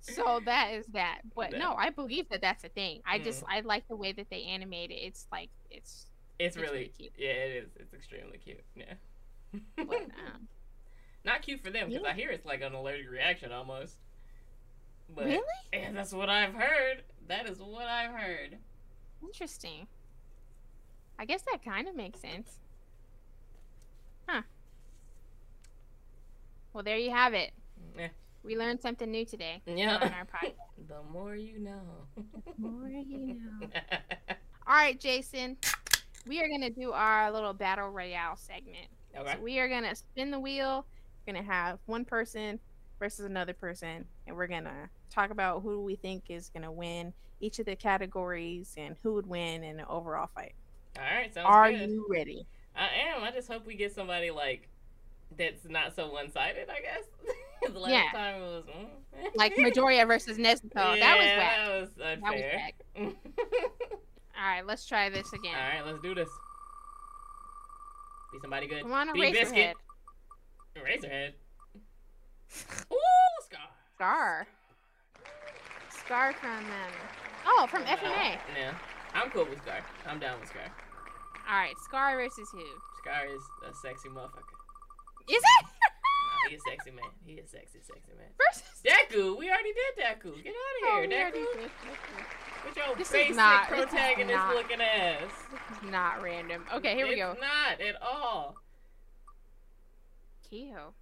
[0.00, 1.20] so that is that.
[1.34, 3.00] But no, I believe that that's a thing.
[3.06, 4.96] I just I like the way that they animate it.
[5.02, 6.06] It's like it's
[6.38, 7.12] It's, It's really, really cute.
[7.18, 7.70] Yeah, it is.
[7.76, 8.62] It's extremely cute.
[8.76, 8.94] Yeah.
[9.76, 10.48] but, um,
[11.24, 12.10] Not cute for them because Yeah.
[12.10, 13.96] I hear it's like an allergic reaction almost.
[15.14, 15.40] But really
[15.72, 17.04] yeah, that's what I've heard.
[17.28, 18.58] That is what I've heard.
[19.22, 19.86] interesting.
[21.18, 22.58] I guess that kind of makes sense.
[26.78, 27.50] Well, there you have it.
[27.98, 28.06] Yeah.
[28.44, 29.94] We learned something new today on Yeah.
[29.96, 30.54] our podcast.
[30.88, 31.80] the more you know.
[32.14, 33.66] The more you know.
[34.64, 35.56] All right, Jason.
[36.24, 38.86] We are gonna do our little battle royale segment.
[39.18, 39.32] okay.
[39.34, 40.86] So we are gonna spin the wheel.
[41.26, 42.60] We're gonna have one person
[43.00, 47.58] versus another person, and we're gonna talk about who we think is gonna win each
[47.58, 50.52] of the categories and who would win in an overall fight.
[50.96, 51.34] All right.
[51.34, 51.52] Sounds good.
[51.52, 51.90] are good.
[51.90, 52.46] you ready?
[52.76, 52.86] I
[53.16, 53.24] am.
[53.24, 54.68] I just hope we get somebody like
[55.36, 56.68] that's not so one sided.
[56.70, 57.72] I guess.
[57.72, 58.10] the last Yeah.
[58.12, 59.34] time it was mm.
[59.34, 60.72] Like Midoriya versus Nezuko.
[60.74, 61.56] that was Yeah, whack.
[61.56, 62.72] That was That was unfair.
[64.40, 65.54] All right, let's try this again.
[65.54, 66.28] All right, let's do this.
[68.32, 68.82] Be somebody good.
[68.82, 69.32] Come on, Be.
[69.32, 69.74] Biscuit.
[70.76, 71.32] Razorhead.
[72.92, 73.68] Ooh, Scar.
[73.96, 74.46] Scar.
[75.90, 76.92] Scar from um.
[77.46, 78.38] Oh, from FMA.
[78.56, 78.74] Yeah,
[79.14, 79.80] I'm cool with Scar.
[80.06, 80.62] I'm down with Scar.
[81.50, 82.62] All right, Scar versus who?
[82.98, 84.57] Scar is a sexy motherfucker.
[85.30, 85.66] Is it?
[86.50, 87.04] he a sexy man.
[87.26, 88.28] He a sexy, sexy man.
[88.38, 90.42] Versus Deku, we already did Deku.
[90.42, 91.68] Get Oh, out of here, already Deku.
[92.64, 95.20] With your This is basic not- protagonist not- looking ass.
[95.68, 96.64] This is not random.
[96.74, 97.36] Okay, here we it's go.
[97.40, 98.56] not at all.
[100.48, 100.94] Kyo.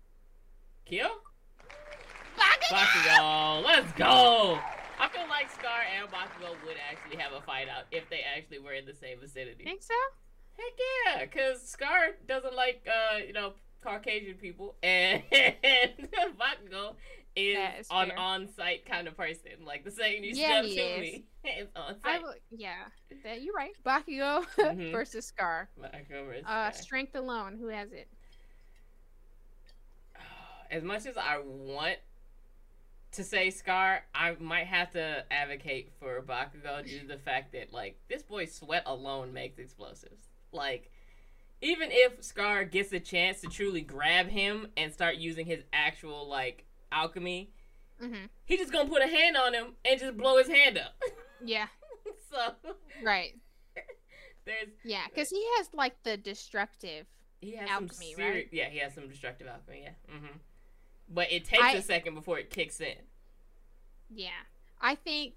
[0.84, 1.08] Kyo?
[2.36, 4.58] Bakugo, let's go!
[4.98, 8.58] I feel like Scar and Bakugo would actually have a fight out if they actually
[8.58, 9.62] were in the same vicinity.
[9.62, 9.94] Think so?
[10.56, 10.72] Heck
[11.18, 13.52] yeah, because Scar doesn't like, uh, you know,
[13.90, 16.94] Caucasian people, and Bakugo
[17.36, 21.00] is is an on-site kind of person, like the saying you Yeah, said to is.
[21.00, 21.24] me.
[21.44, 22.22] It's on-site.
[22.22, 22.86] will, yeah,
[23.22, 23.70] that, you're right.
[23.84, 24.90] Bakugo Mhm.
[24.90, 25.68] versus Scar.
[25.80, 26.82] Bakugo versus Uh, Scar.
[26.82, 27.56] strength alone.
[27.56, 28.08] Who has it?
[30.70, 31.98] as much as I want
[33.12, 37.72] to say Scar, I might have to advocate for Bakugo due to the fact that
[37.72, 40.22] like this boy's sweat alone makes explosives.
[40.52, 40.90] Like
[41.60, 46.28] even if Scar gets a chance to truly grab him and start using his actual
[46.28, 47.50] like alchemy,
[48.02, 48.26] Mm-hmm.
[48.44, 50.94] he just gonna put a hand on him and just blow his hand up.
[51.44, 51.66] Yeah.
[52.30, 52.52] so
[53.02, 53.34] Right.
[54.44, 57.06] there's Yeah, because he has like the destructive.
[57.40, 58.48] he has Alchemy, some seri- right?
[58.52, 59.82] Yeah, he has some destructive alchemy.
[59.84, 60.14] Yeah.
[60.14, 60.36] Mm-hmm.
[61.08, 62.96] But it takes I- a second before it kicks in.
[64.14, 64.28] Yeah,
[64.80, 65.34] I think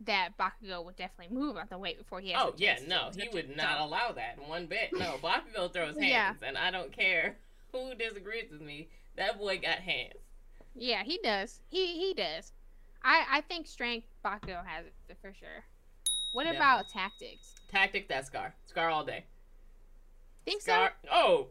[0.00, 2.42] that Bakugo would definitely move out the way before he has.
[2.42, 4.90] Oh a yeah, no, he would not allow that one bit.
[4.92, 6.34] No, Bakugo throws hands, Yeah.
[6.42, 7.36] and I don't care
[7.72, 8.88] who disagrees with me.
[9.16, 10.14] That boy got hands.
[10.74, 11.60] Yeah, he does.
[11.68, 12.52] He he does.
[13.02, 15.64] I I think strength Bakugo has it for sure.
[16.32, 17.54] What about tactics?
[17.70, 18.54] Tactic, that Scar.
[18.66, 19.24] Scar all day.
[20.44, 20.92] Think Scar.
[21.10, 21.46] Oh,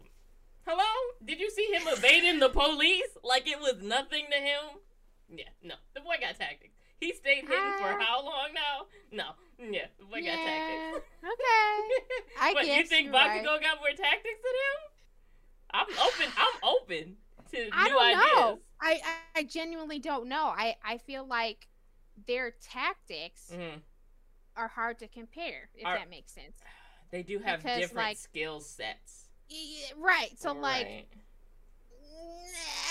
[0.68, 0.84] hello?
[1.24, 4.80] Did you see him evading the police like it was nothing to him?
[5.34, 5.76] Yeah, no.
[5.94, 6.73] The boy got tactics.
[7.04, 8.86] He stayed hidden for how long now?
[9.12, 9.24] No.
[9.60, 10.36] Yeah, boy yeah.
[10.36, 11.08] got tactics.
[11.24, 12.06] Okay.
[12.42, 13.44] I but you guess think Bakugo right.
[13.62, 14.80] got more tactics than him?
[15.72, 16.34] I'm open.
[16.38, 17.16] I'm open
[17.52, 18.60] to I new don't ideas.
[18.82, 20.46] I, I I genuinely don't know.
[20.46, 21.68] I I feel like
[22.28, 23.82] their tactics Mhm.
[24.56, 25.70] are hard to compare.
[25.76, 26.58] If Are- that makes sense.
[27.12, 29.30] They do have Because, different like- skill sets.
[29.98, 30.38] Right.
[30.40, 31.08] So like.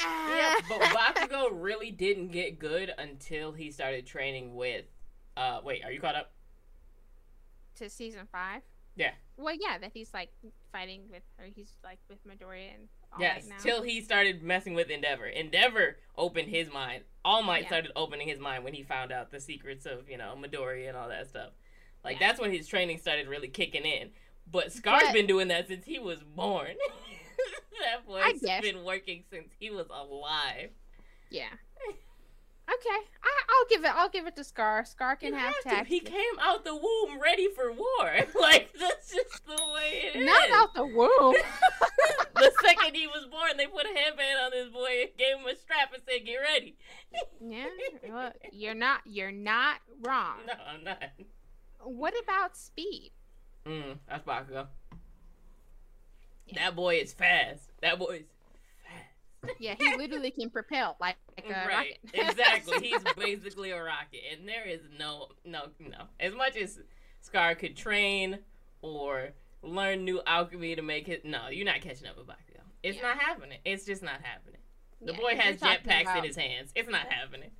[0.05, 0.37] Right.
[0.37, 4.85] yeah, but Bakugo really didn't get good until he started training with.
[5.37, 6.33] Uh, wait, are you caught up?
[7.77, 8.61] to season five.
[8.97, 9.13] Yeah.
[9.39, 10.31] Well, yeah, that he's like
[10.71, 13.57] fighting with, or he's like with Midoriya and all yes, now.
[13.59, 15.27] till he started messing with Endeavor.
[15.27, 17.05] Endeavor opened his mind.
[17.25, 17.69] All Might Yeah.
[17.69, 20.97] started opening his mind when he found out the secrets of you know Midoriya and
[20.99, 21.51] all that stuff.
[22.05, 22.29] Like Yeah.
[22.29, 24.11] that's when his training started really kicking in.
[24.51, 26.73] But Scar's But- been doing that since he was born.
[27.81, 30.70] that boy's been working since he was alive.
[31.31, 31.48] yeah.
[32.72, 32.88] Okay,
[33.24, 33.90] I, I'll give it.
[33.92, 34.85] I'll give it to Scar.
[34.85, 35.87] Scar can You have have.
[35.88, 38.11] He came out the womb ready for war.
[38.40, 40.24] Like that's just the way it is.
[40.24, 41.35] Not out the womb.
[42.37, 45.46] the second he was born, they put a headband on this boy, and gave him
[45.46, 46.76] a strap, and said, "Get ready."
[47.40, 47.66] yeah.
[48.09, 49.00] Well, you're not.
[49.07, 50.37] You're not wrong.
[50.46, 51.02] No, I'm not.
[51.81, 53.11] What about speed?
[53.66, 54.68] Mm, that's Bakugo.
[56.46, 56.64] Yeah.
[56.66, 57.70] That boy is fast.
[57.83, 58.26] That boy is
[59.42, 59.57] fast.
[59.59, 61.68] Yeah, he literally can propel like, like a right.
[61.68, 61.98] rocket.
[62.14, 62.88] exactly.
[62.88, 66.05] He's basically a rocket, and there is no, no, no.
[66.20, 66.78] As much as
[67.20, 68.38] Scar could train
[68.83, 69.31] or
[69.62, 72.61] learn new alchemy to make it, no, you're not catching up with Bakugo.
[72.83, 73.02] It's Yeah.
[73.14, 73.59] not happening.
[73.64, 74.61] It's just not happening.
[75.00, 76.72] The Yeah, boy has jetpacks about- in his hands.
[76.74, 77.50] It's not happening.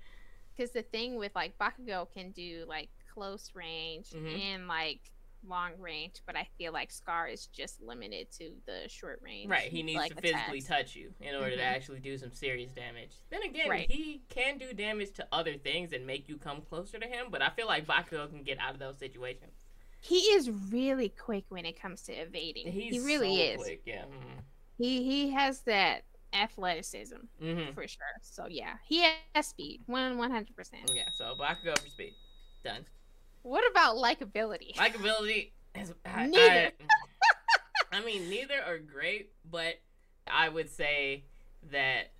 [0.57, 4.41] Because the thing with like Bakugo can do like close range Mhm.
[4.41, 5.01] and like
[5.47, 9.51] long range, but I feel like Scar is just limited to the short range.
[9.51, 10.67] Right, he needs like, to physically attacks.
[10.67, 11.75] touch you in order to Mhm.
[11.75, 13.13] actually do some serious damage.
[13.31, 13.91] Then again, Right.
[13.91, 17.43] he can do damage to other things and make you come closer to him, but
[17.43, 19.67] I feel like Bakugo can get out of those situations.
[20.01, 22.71] He is really quick when it comes to evading.
[22.73, 23.57] He's he really so is.
[23.63, 24.05] quick, yeah.
[24.79, 27.73] He he has that athleticism Mm-hmm.
[27.75, 28.03] for sure.
[28.23, 29.83] So yeah, he has speed.
[29.87, 30.91] One one hundred percent.
[30.95, 32.15] Yeah, so Bakugo for speed.
[32.65, 32.85] Done.
[33.43, 34.75] What about likability?
[34.77, 36.71] Likability is I, Neither.
[37.93, 39.75] I, I mean, neither are great, but
[40.27, 41.25] I would say
[41.71, 42.13] that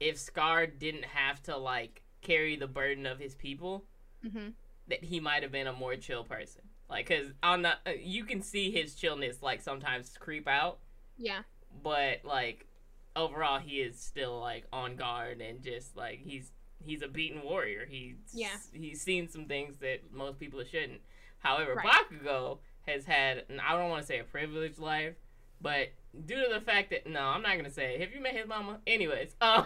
[0.00, 3.84] if Scar didn't have to like carry the burden of his people,
[4.28, 4.48] hmm
[4.88, 6.60] that he might have been a more chill person.
[6.90, 10.78] Like, cause on the uh, you can see his chillness like sometimes creep out,
[11.16, 11.42] Yeah.
[11.84, 12.66] but like
[13.14, 16.50] overall he is still like on guard and just like he's
[16.84, 17.86] he's a beaten warrior.
[17.88, 18.56] He's Yeah.
[18.72, 21.00] he's seen some things that most people shouldn't.
[21.38, 21.86] However, Right.
[21.86, 25.14] Bakugo has had I don't want to say a privileged life,
[25.60, 25.88] but
[26.26, 27.98] due to the fact that no, I'm not gonna say.
[27.98, 28.80] Have you met his mama?
[28.86, 29.64] Anyways, um,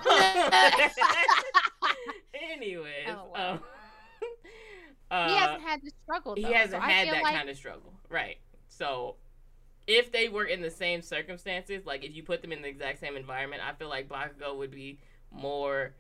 [2.35, 3.53] anyways, Oh, wow.
[3.53, 3.61] um,
[5.11, 6.35] uh, he hasn't had the struggle.
[6.35, 8.39] he hasn't so had that like, kind of struggle, right?
[8.69, 9.17] So
[9.87, 13.01] if they were in the same circumstances, like if you put them in the exact
[13.01, 14.99] same environment, I feel like Bakugo would be
[15.33, 15.95] more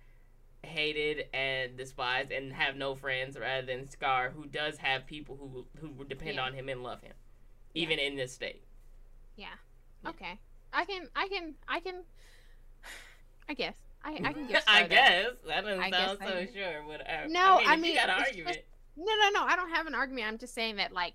[0.62, 5.66] hated and despised and have no friends rather than Scar, who does have people who
[5.80, 6.42] who depend Yeah.
[6.44, 7.12] on him and love him,
[7.74, 8.64] even in this state.
[9.36, 9.46] Yeah.
[10.02, 10.10] Yeah.
[10.10, 10.38] Okay.
[10.72, 11.08] I can.
[11.16, 11.54] I can.
[11.68, 12.02] I can.
[13.48, 13.76] I guess.
[14.04, 14.12] I.
[14.24, 14.62] I can give.
[14.68, 14.90] I that.
[14.90, 16.84] guess that doesn't I sound so I- sure.
[16.86, 17.24] Whatever.
[17.24, 18.58] Uh, no, I mean, I mean, you got an argument.
[18.96, 19.44] No, no, no.
[19.46, 20.26] I don't have an argument.
[20.26, 21.14] I'm just saying that like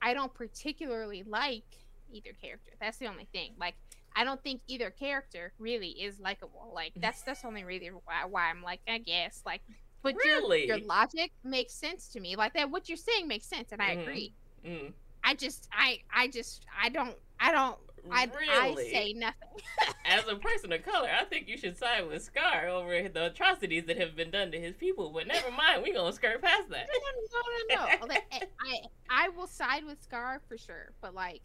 [0.00, 1.64] I don't particularly like
[2.12, 2.72] either character.
[2.80, 3.52] That's the only thing.
[3.58, 3.74] Like
[4.16, 6.72] I don't think either character really is likable.
[6.74, 9.62] Like that's that's only really why, why I'm like I guess like.
[10.02, 10.66] But your- Really?
[10.66, 12.34] your, logic makes sense to me.
[12.34, 14.02] Like that, what you're saying makes sense, and I Mhm.
[14.02, 14.34] agree.
[14.66, 17.78] Mm, I just, I, I just, I don't, I don't,
[18.10, 18.88] I, really?
[18.88, 19.48] I say nothing.
[20.04, 23.84] As a person of color, I think you should side with Scar over the atrocities
[23.86, 25.10] that have been done to his people.
[25.10, 26.88] But never mind, we gonna skirt past that.
[26.92, 28.14] no, no, no, no.
[28.32, 31.42] I, I, I will side with Scar for sure, but like,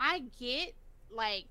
[0.00, 0.74] I get
[1.10, 1.46] like,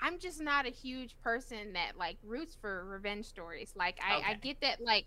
[0.00, 3.72] I'm just not a huge person that like roots for revenge stories.
[3.76, 5.06] Like, I, I get that like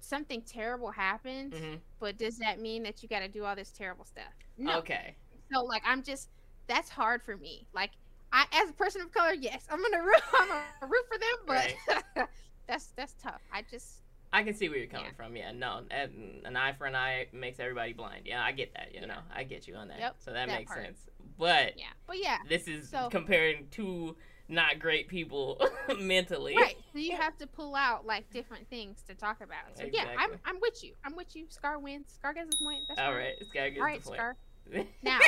[0.00, 3.72] something terrible happened, hmm but does that mean that you got to do all this
[3.72, 4.32] terrible stuff?
[4.56, 4.78] No.
[4.78, 5.16] Okay.
[5.52, 6.28] So like, I'm just
[6.68, 7.66] that's hard for me.
[7.74, 7.90] Like,
[8.32, 11.74] I as a person of color, yes, I'm gonna root, I'm gonna root for them,
[12.16, 12.28] but
[12.68, 13.40] that's that's tough.
[13.52, 13.97] I just
[14.32, 15.12] I can see where you're coming Yeah.
[15.24, 15.36] from.
[15.36, 18.26] Yeah, no, an, eye for an eye makes everybody blind.
[18.26, 18.92] Yeah, I get that.
[18.92, 19.06] You Yeah.
[19.06, 19.98] know, I get you on that.
[19.98, 20.84] Yep, so that, that makes part.
[20.84, 20.98] sense.
[21.38, 22.38] But yeah, but yeah.
[22.48, 24.16] this is So- comparing two
[24.50, 25.60] not great people
[26.00, 26.56] mentally.
[26.56, 26.76] Right.
[26.92, 29.76] So you have to pull out like different things to talk about.
[29.76, 30.94] So yeah, I'm I'm with you.
[31.04, 31.46] I'm with you.
[31.48, 32.12] Scar wins.
[32.14, 32.82] Scar gets a point.
[32.88, 34.18] That's All right, it's gotta get All right, the point.
[34.18, 34.36] Scar.
[35.02, 35.18] Now-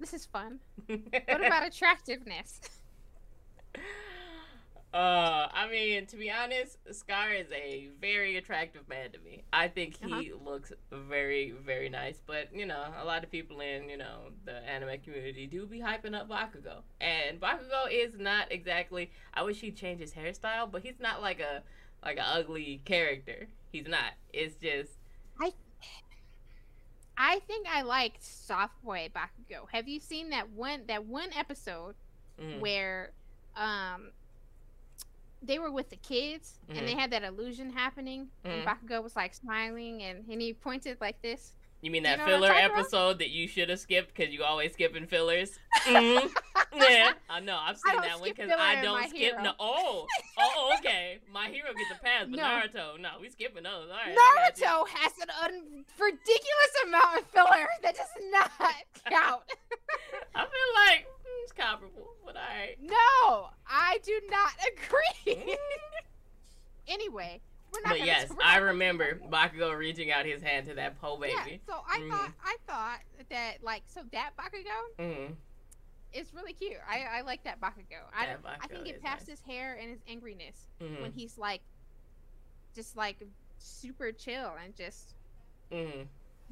[0.00, 0.58] This is fun.
[0.86, 2.60] What about attractiveness?
[4.94, 9.42] Uh, I mean, to be honest, Scar is a very attractive man to me.
[9.52, 10.44] I think he Uh-huh.
[10.48, 12.20] looks very, very nice.
[12.24, 15.80] But you know, a lot of people in you know the anime community do be
[15.80, 19.10] hyping up Bakugo, and Bakugo is not exactly.
[19.34, 21.64] I wish he'd change his hairstyle, but he's not like a
[22.04, 23.48] like an ugly character.
[23.72, 24.12] He's not.
[24.32, 24.92] It's just
[25.40, 25.52] I
[27.16, 29.66] I think I liked Soft Boy Bakugo.
[29.72, 31.96] Have you seen that one that one episode
[32.40, 33.12] mm, where
[33.56, 34.10] um
[35.46, 36.78] they were with the kids Mhm.
[36.78, 38.66] and they had that illusion happening and Mhm.
[38.66, 41.52] Bakugo was like smiling and, and he pointed like this.
[41.82, 42.78] you mean Do you that know filler talking about?
[42.78, 45.58] episode that you should have skipped because you always skipping fillers?
[45.84, 46.30] Mhm.
[46.76, 47.56] Yeah, I know.
[47.60, 49.18] I've seen that one because I don't skip.
[49.20, 49.42] Hero.
[49.42, 50.06] No, oh,
[50.38, 51.20] oh, okay.
[51.30, 52.42] My hero gets a pass, but No.
[52.42, 53.90] Naruto, no, we skipping those.
[53.90, 54.66] All right, I got you.
[54.66, 58.50] Naruto has an un- ridiculous amount of filler that does not
[59.08, 59.42] count.
[60.34, 61.06] I feel like
[61.44, 62.76] mm, it's comparable, but right.
[62.80, 64.52] no, I do not
[65.26, 65.44] agree.
[65.44, 65.54] Mm.
[66.88, 67.40] anyway,
[67.72, 67.90] we're not.
[67.98, 71.60] But yes, I remember Bakugo reaching out his hand to that po Yeah, baby.
[71.66, 72.10] so I Mhm.
[72.10, 75.32] thought I thought that like so that Bakugo Mm-hmm.
[76.12, 76.78] is really cute.
[76.88, 78.00] I I like that Bakugo.
[78.16, 79.38] I That I think Bakugo it past nice.
[79.38, 81.02] his hair and his angriness Mm-hmm.
[81.02, 81.62] when he's like
[82.74, 83.16] just like
[83.58, 85.14] super chill and just
[85.72, 86.02] Mm-hmm.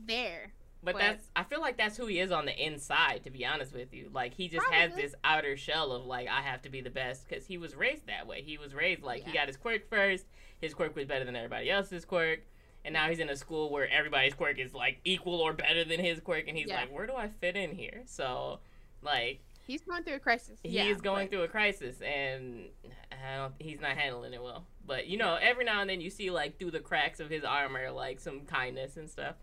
[0.06, 0.52] there.
[0.84, 3.46] But But- that's I feel like that's who he is on the inside, to be
[3.46, 4.10] honest with you.
[4.12, 7.28] Like he just has this outer shell of like I have to be the best
[7.28, 8.42] because he was raised that way.
[8.42, 10.26] He was raised like he got his quirk first.
[10.60, 12.40] His quirk was better than everybody else's quirk,
[12.84, 16.00] and now he's in a school where everybody's quirk is like equal or better than
[16.00, 16.80] his quirk, and he's Yeah.
[16.80, 18.02] like, where do I fit in here?
[18.06, 18.58] So,
[19.02, 20.58] like He's going through a crisis.
[20.64, 22.68] he yeah, is going but- through a crisis, and
[23.12, 24.66] I don't, he's not handling it well.
[24.84, 27.44] But you know, every now and then you see like through the cracks of his
[27.44, 29.36] armor, like some kindness and stuff.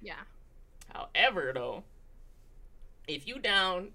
[0.00, 0.14] Yeah.
[0.92, 1.84] However, though,
[3.08, 3.90] if you down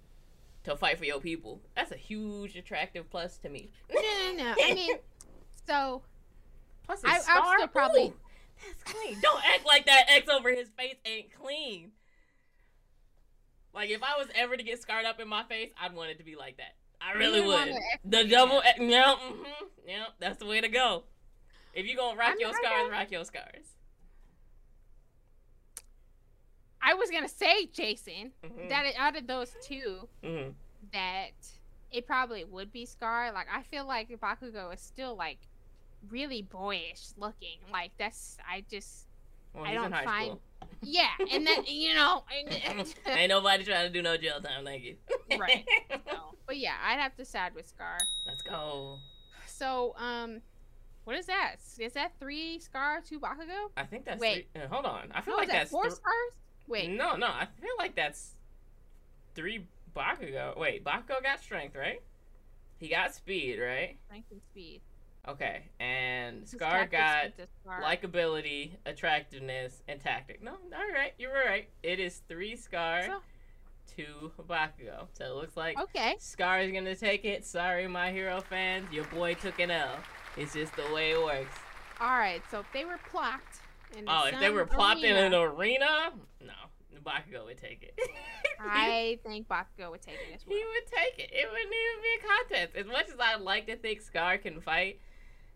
[0.63, 3.69] to fight for your people, that's a huge attractive plus to me.
[3.93, 4.55] No, no, no.
[4.63, 4.95] I mean,
[5.67, 6.01] so
[6.85, 8.13] Plus, I- scar, still probably- ooh,
[8.67, 9.17] that's clean.
[9.21, 11.91] Don't act like that X over his face ain't clean.
[13.73, 16.17] Like if I was ever to get scarred up in my face, I'd want it
[16.17, 16.75] to be like that.
[17.01, 17.73] I really would.
[18.03, 19.43] The double, X- yeah, mm-hmm,
[19.87, 21.03] yeah, that's the way to go.
[21.73, 23.75] If you gonna rock I'm your scars, rock your scars.
[26.81, 28.69] I was gonna say Jason Mm-hmm.
[28.69, 30.51] that out of those two, mm-hmm.
[30.93, 31.31] that
[31.91, 33.31] it probably would be Scar.
[33.33, 35.39] Like I feel like Bakugo is still like
[36.09, 37.57] really boyish looking.
[37.71, 39.07] Like that's I just
[39.53, 40.41] Well, I don't find- school.
[40.83, 42.23] yeah, and then you know,
[42.65, 44.95] and- Ain't nobody trying to do no jail time, thank you.
[45.37, 45.65] Right.
[46.09, 47.97] so, but yeah, I'd have to side with Scar.
[48.25, 48.97] Let's go.
[49.47, 50.41] So um,
[51.03, 51.55] what is that?
[51.79, 53.69] Is that three Scar, two Bakugo?
[53.75, 54.19] I think that's.
[54.21, 54.47] Wait.
[54.53, 55.09] Three, uh, hold on.
[55.13, 56.31] I feel No, like that that's four thr- Scars?
[56.69, 57.27] Wait, No, no.
[57.27, 58.35] I feel like that's
[59.35, 59.65] three
[59.95, 60.57] Bakugo.
[60.57, 62.01] Wait, Bakugo got strength, right?
[62.77, 63.97] He got speed, right?
[64.05, 64.81] strength and speed.
[65.27, 67.81] Okay, and Scar got with the Scar.
[67.81, 70.41] likability, attractiveness, and tactic.
[70.41, 71.67] No, all right, you were right.
[71.83, 73.21] It is three Scar, So-
[73.95, 75.07] two Bakugo.
[75.13, 76.15] So it looks like Okay.
[76.19, 77.43] Scar is gonna take it.
[77.45, 79.97] Sorry, my hero fans, your boy took an L.
[80.37, 81.53] It's just the way it works.
[81.99, 82.41] All right.
[82.49, 83.59] So if they were plopped.
[84.07, 86.11] Oh, if they were plopped in an arena, arena,
[86.45, 86.53] no,
[87.03, 87.99] Bakugo would take it.
[88.59, 90.57] I think Bakugo would take it as well.
[90.57, 91.31] He would take it.
[91.33, 92.75] It wouldn't even be a contest.
[92.75, 94.99] As much as I like to think Scar can fight,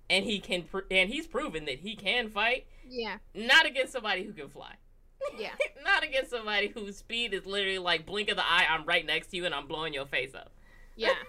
[0.09, 3.17] and he can, pr- and he's proven that he can fight, Yeah.
[3.33, 4.73] not against somebody who can fly.
[5.37, 5.51] Yeah.
[5.83, 8.65] not against somebody whose speed is literally like blink of the eye.
[8.69, 10.51] I'm right next to you and I'm blowing your face up.
[10.95, 11.13] Yeah.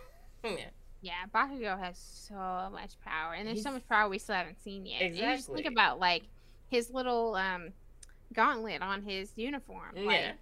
[0.45, 0.67] Yeah.
[1.01, 2.35] Yeah, Bakugo has so
[2.71, 5.01] much power, and there's so much power we still haven't seen yet.
[5.01, 6.25] And You just think about like
[6.69, 7.73] his little um
[8.33, 9.95] gauntlet on his uniform.
[9.95, 10.33] Like, Yeah.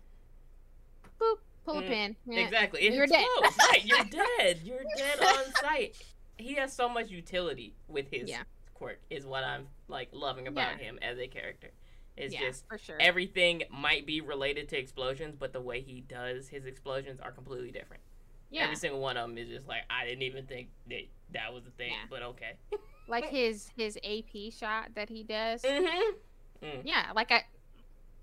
[1.20, 2.16] boop, pull a Mm, pin.
[2.26, 2.38] Yeah.
[2.40, 2.82] Exactly.
[2.82, 3.26] It You're dead.
[3.58, 3.84] right.
[3.84, 4.04] You're
[4.38, 4.60] dead.
[4.64, 5.94] You're dead on sight.
[6.38, 8.42] He has so much utility with his Yeah.
[8.74, 9.00] quirk.
[9.10, 10.84] Is what I'm like loving about Yeah.
[10.86, 11.70] him as a character.
[12.16, 12.96] It's just for sure.
[13.00, 17.70] everything might be related to explosions, but the way he does his explosions are completely
[17.70, 18.02] different.
[18.50, 21.02] yeah, Every single one of them is just like I didn't even think that
[21.32, 22.52] that was a thing, but okay.
[23.08, 25.62] like his his AP shot that he does.
[25.62, 26.80] Mm-hmm.
[26.84, 27.44] Yeah, like I,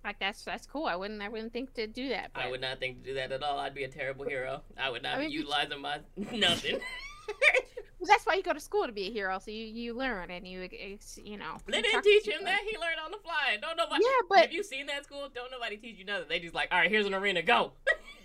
[0.03, 0.85] like that's that's cool.
[0.85, 2.31] I wouldn't I wouldn't think to do that.
[2.33, 3.59] But I would not think to do that at all.
[3.59, 4.61] I'd be a terrible hero.
[4.77, 5.99] I would not I be mean, you- utilizing my
[6.31, 6.79] nothing.
[8.01, 10.31] Well, that's why you go to school to be a hero, so you you learn
[10.31, 10.69] and you
[11.21, 11.57] you know.
[11.67, 12.61] they didn't teach him that.
[12.65, 13.57] He learned on the fly.
[13.61, 14.01] Don't nobody.
[14.05, 15.27] Yeah, but Have you seen that school?
[15.35, 16.27] Don't nobody teach you nothing.
[16.29, 17.41] They just like, all right, here's an arena.
[17.41, 17.73] Go.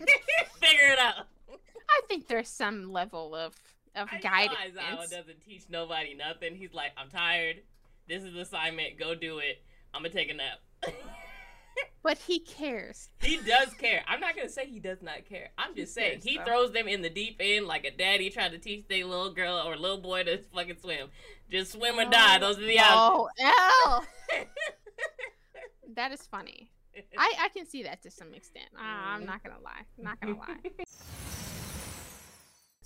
[0.61, 1.27] Figure it out.
[1.51, 3.57] I think there's some level of
[3.97, 4.59] of I guidance.
[4.77, 6.55] Aizawa doesn't teach nobody nothing.
[6.55, 7.63] He's like, I'm tired.
[8.09, 8.99] This is the assignment.
[8.99, 9.63] Go do it.
[9.93, 10.59] I'm gonna take a nap.
[12.05, 13.09] But he cares.
[13.23, 14.05] he does care.
[14.07, 15.49] I'm not gonna say he does not care.
[15.59, 16.45] I'm just He saying cares, he though.
[16.45, 19.57] throws them in the deep end like a daddy trying to teach their little girl
[19.67, 21.09] or little boy to fucking swim.
[21.51, 22.39] Just swim or die.
[22.39, 23.31] Those are the options.
[23.41, 23.55] Oh,
[23.87, 24.07] L.
[25.97, 26.71] that is funny.
[27.19, 28.67] I, I can see that to some extent.
[28.77, 29.27] Uh, I'm Mhm.
[29.27, 29.83] not gonna lie.
[29.99, 30.85] I'm not gonna lie.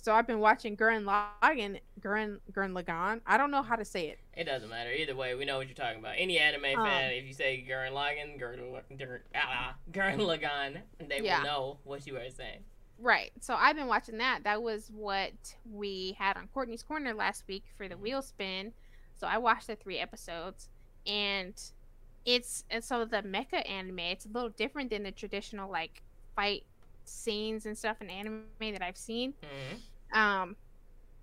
[0.01, 3.19] So I've been watching Gurren Lagann, Gurren Gurren Lagann.
[3.27, 4.19] I don't know how to say it.
[4.35, 4.91] It doesn't matter.
[4.91, 6.15] Either way, we know what you're talking about.
[6.17, 11.19] Any anime Um, fan, if you say Gurren Lagann, Gurren, Gurren, ah, Gurren Lagann, they
[11.21, 11.39] Yeah.
[11.39, 12.63] will know what you are saying.
[12.97, 13.31] Right.
[13.41, 14.43] So I've been watching that.
[14.45, 17.99] That was what we had on Courtney's Corner last week for the Mhm.
[17.99, 18.73] wheel spin.
[19.15, 20.69] So I watched the three episodes,
[21.05, 21.61] and
[22.25, 23.99] it's and so the mecha anime.
[23.99, 26.03] It's a little different than the traditional like
[26.35, 26.65] fight
[27.03, 29.33] scenes and stuff in anime that I've seen.
[29.41, 29.75] hmm
[30.13, 30.55] Um,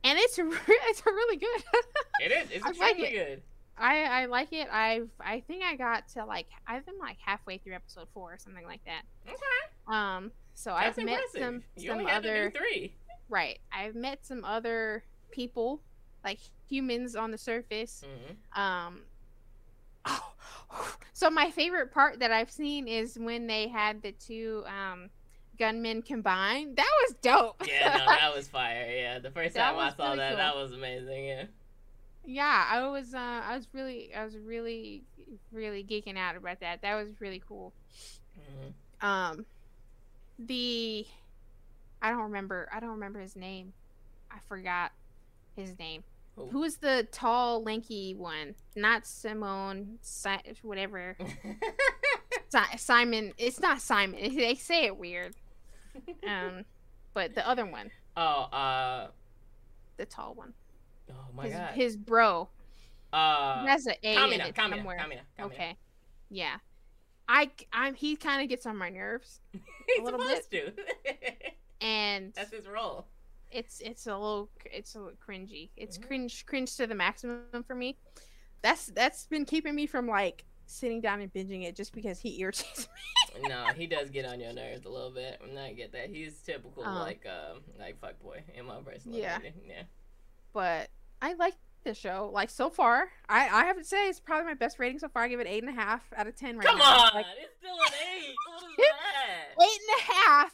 [0.05, 1.63] and it's re- it's really good.
[2.21, 2.51] It is.
[2.51, 3.43] It's I like extremely good.
[3.77, 4.69] I I like it.
[4.73, 8.39] I've I think I got to like I've been like halfway through episode four or
[8.39, 9.03] something like that.
[9.29, 9.37] Okay.
[9.95, 12.95] Um, so That's I've met some you some only other three.
[13.29, 13.59] right.
[13.71, 15.83] I've met some other people
[16.25, 18.03] like humans on the surface.
[18.03, 19.01] hmm Um,
[21.13, 25.11] so my favorite part that I've seen is when they had the two um
[25.59, 26.77] gunmen combined.
[26.77, 27.63] That was dope.
[27.67, 28.87] Yeah, no, that was fire.
[28.91, 30.37] Yeah, the first That time I saw really that, cool.
[30.39, 31.25] that was amazing.
[31.27, 31.45] Yeah.
[32.25, 35.03] yeah, I was uh I was really I was really
[35.53, 36.83] really geeking out about that.
[36.83, 37.73] That was really cool.
[38.37, 39.47] hmm Um
[40.39, 41.07] the
[42.03, 43.73] I don't remember I don't remember his name.
[44.31, 44.93] I forgot
[45.57, 46.03] his name.
[46.37, 46.49] Who?
[46.49, 48.55] Who is the tall, lanky one?
[48.75, 51.17] Not Simone, si- whatever.
[52.49, 53.33] Si- Simon.
[53.39, 54.37] It's not Simon.
[54.37, 55.35] They say it weird.
[56.27, 56.65] Um,
[57.15, 58.23] but the other one, oh,
[58.53, 59.09] uh,
[59.97, 60.53] the tall one,
[61.11, 61.75] oh my his, god.
[61.75, 62.49] his bro.
[63.13, 64.99] uh, Has an A in Kamina, Kamina, somewhere.
[64.99, 65.45] Kamina, Kamina.
[65.47, 65.77] Okay.
[66.31, 66.57] Yeah.
[67.29, 67.95] I, I'm.
[67.95, 70.73] He kind of gets on my nerves, He's little supposed to.
[71.81, 73.07] and That's his role.
[73.51, 75.71] it's it's a little it's a little cringy.
[75.77, 76.07] It's Mhm.
[76.07, 77.97] cringe cringe to the maximum for me.
[78.63, 82.41] That's that's been keeping me from like sitting down and binging it just because he
[82.41, 82.89] irritates
[83.43, 83.49] me.
[83.49, 85.41] no, he does get on your nerves a little bit.
[85.47, 86.09] And I get that.
[86.11, 89.37] He's typical Um, like um like fuck boy in my personal Yeah.
[89.37, 89.65] opinion.
[89.69, 89.83] Yeah.
[90.53, 90.89] But
[91.23, 91.55] I like
[91.85, 92.31] the show.
[92.33, 95.23] Like so far, I I have to say it's probably my best rating so far.
[95.25, 96.85] I give it eight and a half out of ten right Come now.
[97.05, 98.35] on, Like, it's still an eight.
[98.47, 99.63] What is that?
[99.65, 100.53] eight and a half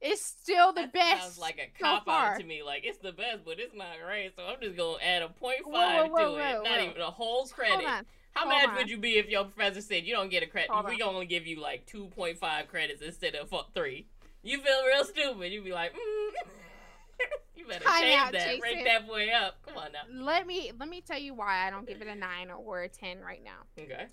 [0.00, 1.22] is still the that best.
[1.22, 2.34] sounds like a so cop far.
[2.34, 2.62] out to me.
[2.62, 4.32] Like it's the best, but it's not great.
[4.36, 6.56] So I'm just gonna add a point Whoa, five whoa, whoa, to it.
[6.56, 6.84] whoa, Not whoa.
[6.90, 8.06] even a whole credit.
[8.36, 8.74] How hold mad on.
[8.76, 10.70] would you be if your professor said you don't get a credit?
[10.70, 11.14] Hold We on.
[11.14, 14.06] gonna give you like two point five credits instead of three.
[14.42, 15.52] You feel real stupid.
[15.52, 15.96] You'd be like, mm.
[17.56, 18.44] you better Time change out, that.
[18.46, 18.60] Jason.
[18.60, 19.62] Break that boy up.
[19.66, 20.00] Come on now.
[20.24, 22.88] Let me let me tell you why I don't give it a nine or a
[22.88, 23.82] ten right now.
[23.82, 24.06] Okay.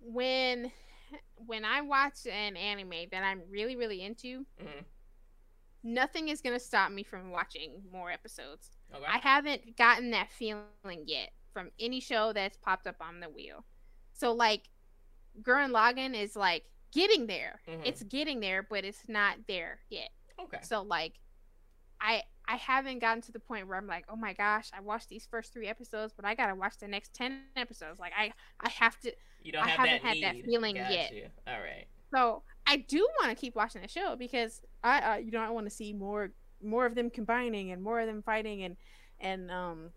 [0.00, 0.70] when
[1.46, 4.84] when I watch an anime that I'm really really into, Mhm.
[5.82, 8.70] nothing is gonna stop me from watching more episodes.
[8.94, 9.04] Okay.
[9.06, 10.64] I haven't gotten that feeling
[11.06, 13.64] yet from any show that's popped up on the wheel.
[14.12, 14.68] So like
[15.40, 17.62] Gurren Lagann is like getting there.
[17.66, 17.80] Mhm.
[17.86, 20.10] It's getting there, but it's not there yet.
[20.38, 20.58] okay.
[20.60, 21.14] So like
[21.98, 25.08] I I haven't gotten to the point where I'm like, oh my gosh, I watched
[25.08, 27.98] these first three episodes, but I gotta watch the next ten episodes.
[27.98, 30.92] Like I I have to You don't I have haven't that had that feeling Got
[30.92, 31.32] yet.
[31.46, 31.86] All right.
[32.14, 35.48] so I do want to keep watching the show because I, I you know I
[35.48, 36.32] want to see more
[36.62, 38.76] more of them combining and more of them fighting and
[39.20, 39.90] and um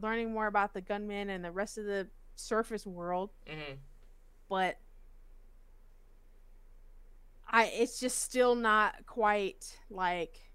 [0.00, 3.30] learning more about the gunmen and the rest of the surface world.
[3.46, 3.74] hmm
[4.48, 4.78] But
[7.48, 10.50] I it's just still not quite like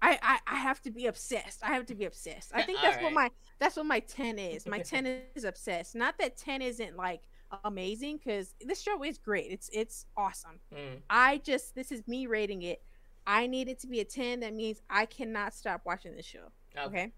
[0.00, 1.62] I, I, I have to be obsessed.
[1.62, 2.50] I have to be obsessed.
[2.52, 4.66] I think that's what my that's what my ten is.
[4.66, 5.94] My ten is obsessed.
[5.94, 7.22] Not that ten isn't like
[7.64, 9.50] amazing because this show is great.
[9.50, 10.60] It's it's awesome.
[10.74, 11.02] Mm.
[11.08, 12.82] I just this is me rating it.
[13.26, 14.40] I need it to be a ten.
[14.40, 16.50] That means I cannot stop watching the show.
[16.76, 16.86] Okay.
[16.86, 17.12] Okay.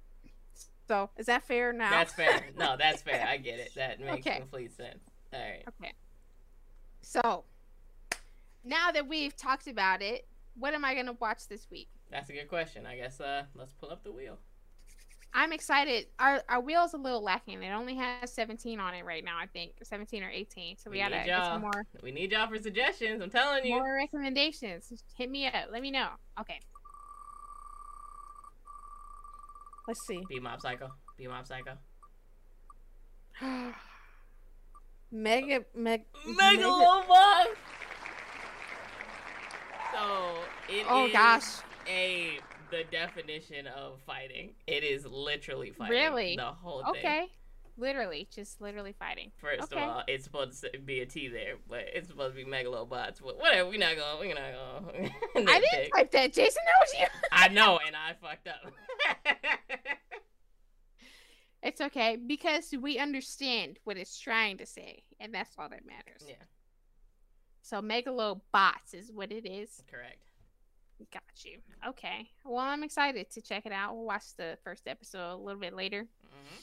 [0.86, 1.90] So is that fair now?
[1.90, 2.46] That's fair.
[2.56, 3.26] No, that's fair.
[3.26, 3.74] I get it.
[3.74, 4.38] That makes Okay.
[4.38, 5.02] complete sense.
[5.32, 5.64] All right.
[5.80, 5.92] okay.
[7.02, 7.44] So
[8.64, 10.26] now that we've talked about it,
[10.56, 11.88] what am I gonna watch this week?
[12.10, 12.86] That's a good question.
[12.86, 14.38] I guess uh let's pull up the wheel.
[15.36, 16.06] I'm excited.
[16.18, 17.62] Our our wheel's a little lacking.
[17.62, 19.36] It only has 17 on it right now.
[19.36, 20.76] I think 17 or 18.
[20.78, 23.20] So we, We gotta get some more We need y'all for suggestions.
[23.20, 23.72] I'm telling you.
[23.76, 24.92] more recommendations.
[25.16, 25.70] Hit me up.
[25.72, 26.08] Let me know.
[26.40, 26.60] Okay.
[29.86, 30.20] Let's see.
[30.28, 30.90] Be Mob Psycho.
[31.18, 31.72] Be Mob Psycho.
[35.12, 37.46] Mega meg Megalobot.
[39.92, 40.34] So
[40.68, 41.44] it Oh is gosh.
[41.86, 42.38] a
[42.70, 44.54] the definition of fighting.
[44.66, 45.94] It is literally fighting.
[45.96, 46.36] Really?
[46.36, 46.90] The whole thing.
[46.96, 47.26] Okay.
[47.76, 49.32] Literally, just literally fighting.
[49.36, 49.82] First Okay.
[49.82, 53.20] of all, it's supposed to be a T there, but it's supposed to be megalobots.
[53.24, 54.28] But whatever, we're not going.
[54.28, 55.12] We're not going.
[55.48, 56.62] I didn't type that, Jason.
[56.64, 57.06] That was you.
[57.32, 58.72] I know, and I fucked up.
[61.62, 66.22] It's okay because we understand what it's trying to say, and that's all that matters.
[66.28, 66.34] yeah,
[67.62, 69.82] So Megalobots is what it is.
[69.90, 70.30] correct.
[71.10, 71.58] Got you.
[71.88, 72.28] Okay.
[72.44, 73.94] Well, I'm excited to check it out.
[73.94, 76.02] We'll watch the first episode a little bit later.
[76.02, 76.56] Mm-hmm.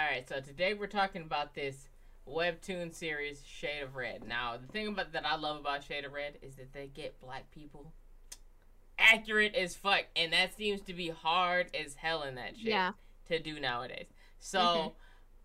[0.00, 1.88] All right, so today we're talking about this
[2.28, 4.26] webtoon series, Shade of Red.
[4.26, 7.20] Now, the thing about that I love about Shade of Red is that they get
[7.20, 7.92] black people
[8.98, 12.92] accurate as fuck, and that seems to be hard as hell in that shit Yeah.
[13.26, 14.06] to do nowadays.
[14.38, 14.58] So.
[14.58, 14.94] Mhm.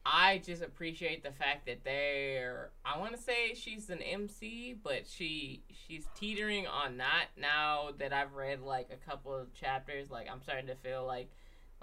[0.05, 5.07] I just appreciate the fact that they're I want to say she's an MC, but
[5.07, 10.29] she she's teetering on not now that I've read like a couple of chapters like
[10.29, 11.31] I'm starting to feel like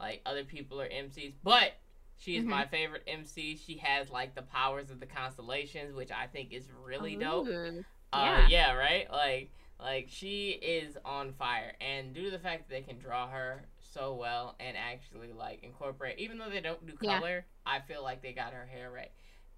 [0.01, 1.73] like other people are MCs, but
[2.17, 2.49] she is Mhm.
[2.49, 3.57] my favorite MC.
[3.57, 7.47] She has like the powers of the constellations, which I think is really dope.
[7.47, 7.85] Ooh.
[8.13, 8.49] Uh, Yeah.
[8.49, 9.11] yeah, right.
[9.11, 13.29] Like, like she is on fire, and due to the fact that they can draw
[13.29, 17.17] her so well and actually like incorporate, even though they don't do Yeah.
[17.19, 19.13] color, I feel like they got her hair right.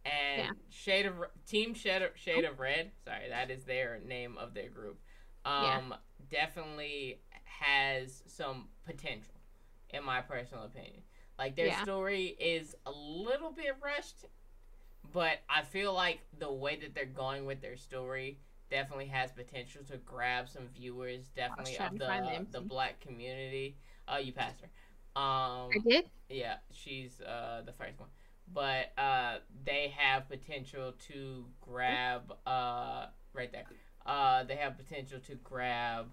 [0.05, 0.51] And Yeah.
[0.71, 1.15] shade of
[1.47, 5.01] Team Shade of, Shade of Red, sorry, that is their name of their group.
[5.45, 5.79] Yeah.
[5.79, 5.95] Um,
[6.29, 9.35] definitely has some potential,
[9.93, 11.03] in my personal opinion.
[11.39, 11.83] Like their Yeah.
[11.83, 14.27] story is a little bit rushed,
[15.13, 18.39] but I feel like the way that they're going with their story
[18.71, 23.77] definitely has potential to grab some viewers, definitely of the the the black community.
[24.09, 24.69] Uh, you passed her.
[25.21, 26.05] Um, I did.
[26.29, 28.09] yeah, she's uh the first one.
[28.53, 33.67] But uh they have potential to grab uh right there.
[34.07, 36.07] Uh they have potential to grab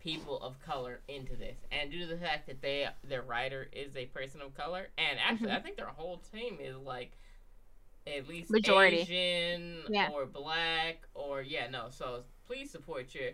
[0.00, 1.58] people of color into this.
[1.70, 5.18] And due to the fact that they their writer is a person of color and
[5.18, 5.56] actually Mhm.
[5.56, 7.12] I think their whole team is like
[8.06, 8.98] at least Majority.
[9.00, 10.08] Asian Yeah.
[10.10, 11.90] or black or yeah, no.
[11.90, 13.32] So please support your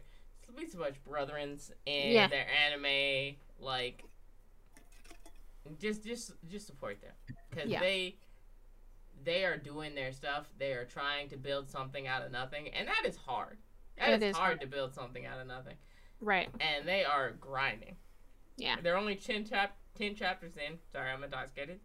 [0.55, 2.27] please support your brethrens in Yeah.
[2.29, 4.03] their anime like
[5.81, 7.13] just just just support them
[7.51, 7.81] because Yeah.
[7.81, 8.17] they
[9.25, 12.87] they are doing their stuff they are trying to build something out of nothing and
[12.89, 13.59] that is hard
[13.97, 14.61] That It is is hard, hard.
[14.61, 15.77] to build something out of nothing
[16.21, 16.49] Right.
[16.61, 17.97] and they are grinding.
[18.57, 18.77] Yeah.
[18.83, 20.79] they're only 10 chap 10 chapters in.
[20.93, 21.81] Sorry i'm intoxicated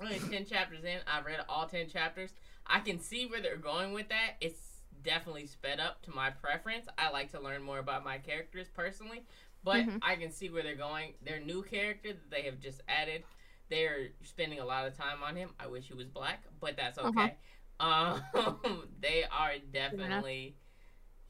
[0.00, 0.98] only 10 chapters in.
[1.06, 2.30] I've read all 10 chapters.
[2.66, 4.34] I can see where they're going with that.
[4.40, 6.86] It's definitely sped up to my preference.
[6.96, 9.24] I like to learn more about my characters personally
[9.64, 9.98] but Mhm.
[10.02, 11.14] i can see where they're going.
[11.22, 13.24] Their new character that they have just added
[13.68, 15.50] they're spending a lot of time on him.
[15.58, 17.08] I wish he was black but that's Uh-huh.
[17.08, 17.36] okay.
[17.80, 18.22] Um
[19.00, 20.54] they are definitely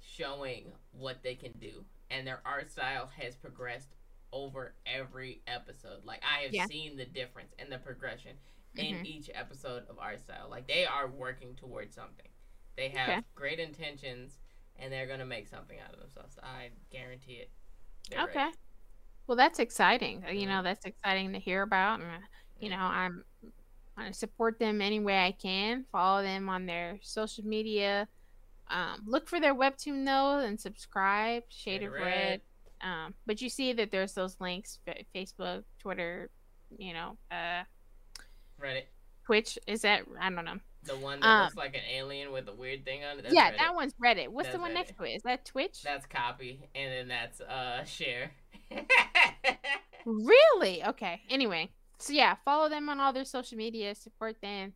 [0.00, 3.94] showing what they can do and their art style has progressed
[4.32, 6.66] over every episode like i have Yeah.
[6.66, 8.36] seen the difference and the progression
[8.76, 9.04] in Mhm.
[9.06, 12.28] each episode of art style like they are working towards something
[12.76, 13.22] they have Okay.
[13.34, 14.38] great intentions
[14.78, 16.38] and they're gonna make something out of themselves.
[16.42, 17.50] I guarantee it.
[18.08, 18.38] They're okay.
[18.44, 18.56] Ready.
[19.26, 20.24] Well, that's exciting.
[20.30, 20.64] You know, mm-hmm.
[20.64, 22.00] that's exciting to hear about.
[22.00, 22.08] And,
[22.60, 23.24] you know, I'm
[23.96, 25.84] I support them any way I can.
[25.90, 28.06] Follow them on their social media.
[28.70, 31.44] Um, look for their webtoon though and subscribe.
[31.48, 32.02] Shade, of Red.
[32.02, 32.40] Red.
[32.80, 34.78] Um, but you see that there's those links:
[35.14, 36.30] Facebook, Twitter,
[36.76, 37.64] you know, uh,
[38.62, 38.84] Reddit,
[39.24, 39.58] Twitch.
[39.66, 40.58] Is that I don't know.
[40.84, 43.22] The one that um, looks like an alien with a weird thing on it.
[43.22, 43.58] That's yeah, Reddit.
[43.58, 44.28] that one's Reddit.
[44.28, 44.74] What's that's the one Reddit.
[44.74, 45.10] next to it?
[45.10, 45.82] Is that Twitch?
[45.82, 48.30] That's copy, and then that's uh share.
[50.06, 50.84] really?
[50.84, 51.22] Okay.
[51.30, 53.94] Anyway, so yeah, follow them on all their social media.
[53.94, 54.74] Support them.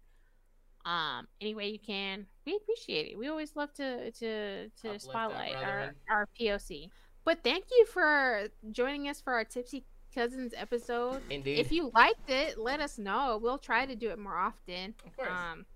[0.85, 2.27] Um, any way you can.
[2.45, 3.19] We appreciate it.
[3.19, 6.91] We always love to to to spotlight our our POC.
[7.25, 11.23] But thank you for joining us for our Tipsy Cousins episode.
[11.31, 11.59] Indeed.
[11.59, 13.39] If you liked it, let us know.
[13.41, 14.95] We'll try to do it more often.
[15.07, 15.31] Of course.
[15.31, 15.67] Um,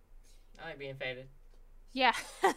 [0.61, 1.29] I like being faded.
[1.97, 2.13] Yeah.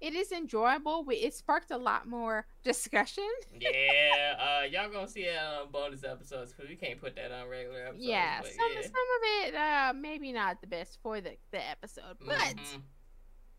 [0.00, 1.04] it is enjoyable.
[1.04, 3.28] We, it sparked a lot more discussion.
[3.60, 7.46] yeah, uh, y'all gonna see it on bonus episodes because we can't put that on
[7.46, 8.06] regular episodes.
[8.06, 8.82] Yeah, some, yeah.
[8.82, 12.78] some of it uh, maybe not the best for the, the episode, but mm-hmm.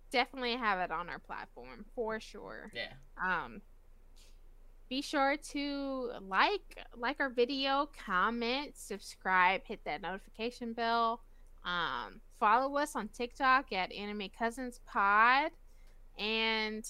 [0.09, 2.71] definitely have it on our platform for sure.
[2.73, 2.93] Yeah.
[3.23, 3.61] Um,
[4.89, 11.21] be sure to like like our video, comment, subscribe, hit that notification bell.
[11.63, 15.51] Um, follow us on TikTok at Anime Cousins Pod,
[16.17, 16.87] and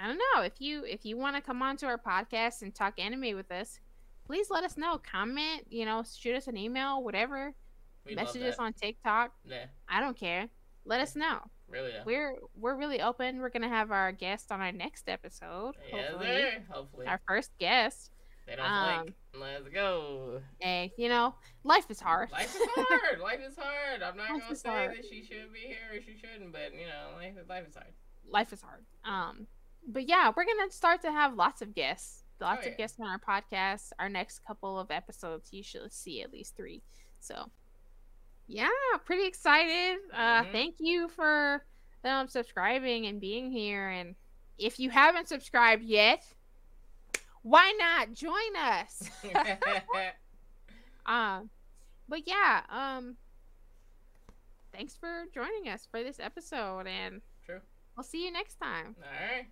[0.00, 2.74] I don't know if you if you want to come on to our podcast and
[2.74, 3.80] talk anime with us,
[4.26, 4.98] please let us know.
[4.98, 7.54] Comment, you know, shoot us an email, whatever.
[8.04, 9.32] We Message us on TikTok.
[9.44, 9.64] Yeah.
[9.88, 10.48] I don't care.
[10.84, 11.38] Let us know.
[11.68, 11.90] Really?
[11.92, 12.02] Yeah.
[12.04, 13.40] We're we're really open.
[13.40, 15.74] We're gonna have our guest on our next episode.
[15.92, 16.44] Yeah, hopefully.
[16.70, 17.06] hopefully.
[17.06, 18.12] Our first guest.
[18.46, 19.06] They don't um,
[19.38, 20.40] Let's go.
[20.60, 21.34] Hey, you know,
[21.64, 22.30] life is hard.
[22.30, 23.20] Life is hard.
[23.20, 24.02] life is hard.
[24.02, 24.90] I'm not life gonna say hard.
[24.92, 27.92] that she should be here or she shouldn't, but you know, life, life is hard.
[28.28, 28.84] Life is hard.
[29.04, 29.46] Um,
[29.86, 32.72] but yeah, we're gonna start to have lots of guests, lots oh, yeah.
[32.72, 33.90] of guests on our podcast.
[33.98, 36.82] Our next couple of episodes, you should see at least three.
[37.20, 37.50] So,
[38.46, 38.68] yeah,
[39.04, 39.98] pretty excited.
[40.14, 40.52] Uh, mm-hmm.
[40.52, 41.64] Thank you for
[42.04, 43.88] um, subscribing and being here.
[43.88, 44.14] And
[44.58, 46.24] if you haven't subscribed yet,
[47.46, 49.08] why not join us?
[51.06, 51.48] um,
[52.08, 53.14] but yeah, um,
[54.74, 57.60] thanks for joining us for this episode, and True.
[57.96, 58.96] we'll see you next time.
[58.98, 59.46] All right.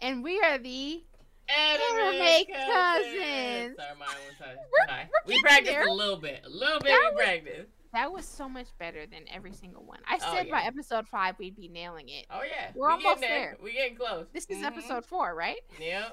[0.00, 1.02] And we are the
[1.48, 3.76] Anime, Anime Cousins.
[3.76, 6.42] Sorry, mine was We practiced a little bit.
[6.44, 7.72] A little bit that we practiced.
[7.92, 10.00] That was so much better than every single one.
[10.06, 10.52] I oh, said oh, yeah.
[10.52, 12.26] by episode five we'd be nailing it.
[12.30, 13.30] Oh yeah, we're we almost there.
[13.30, 13.56] there.
[13.62, 14.26] We getting close.
[14.32, 14.66] This is mm-hmm.
[14.66, 15.60] episode four, right?
[15.80, 16.12] Yep.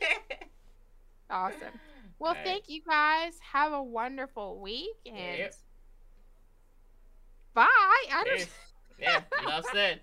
[1.30, 1.80] awesome.
[2.18, 2.44] Well, right.
[2.44, 3.34] thank you guys.
[3.52, 5.54] Have a wonderful week and yep.
[7.54, 7.66] bye.
[7.66, 8.48] I don't.
[9.00, 10.00] Yeah, enough said.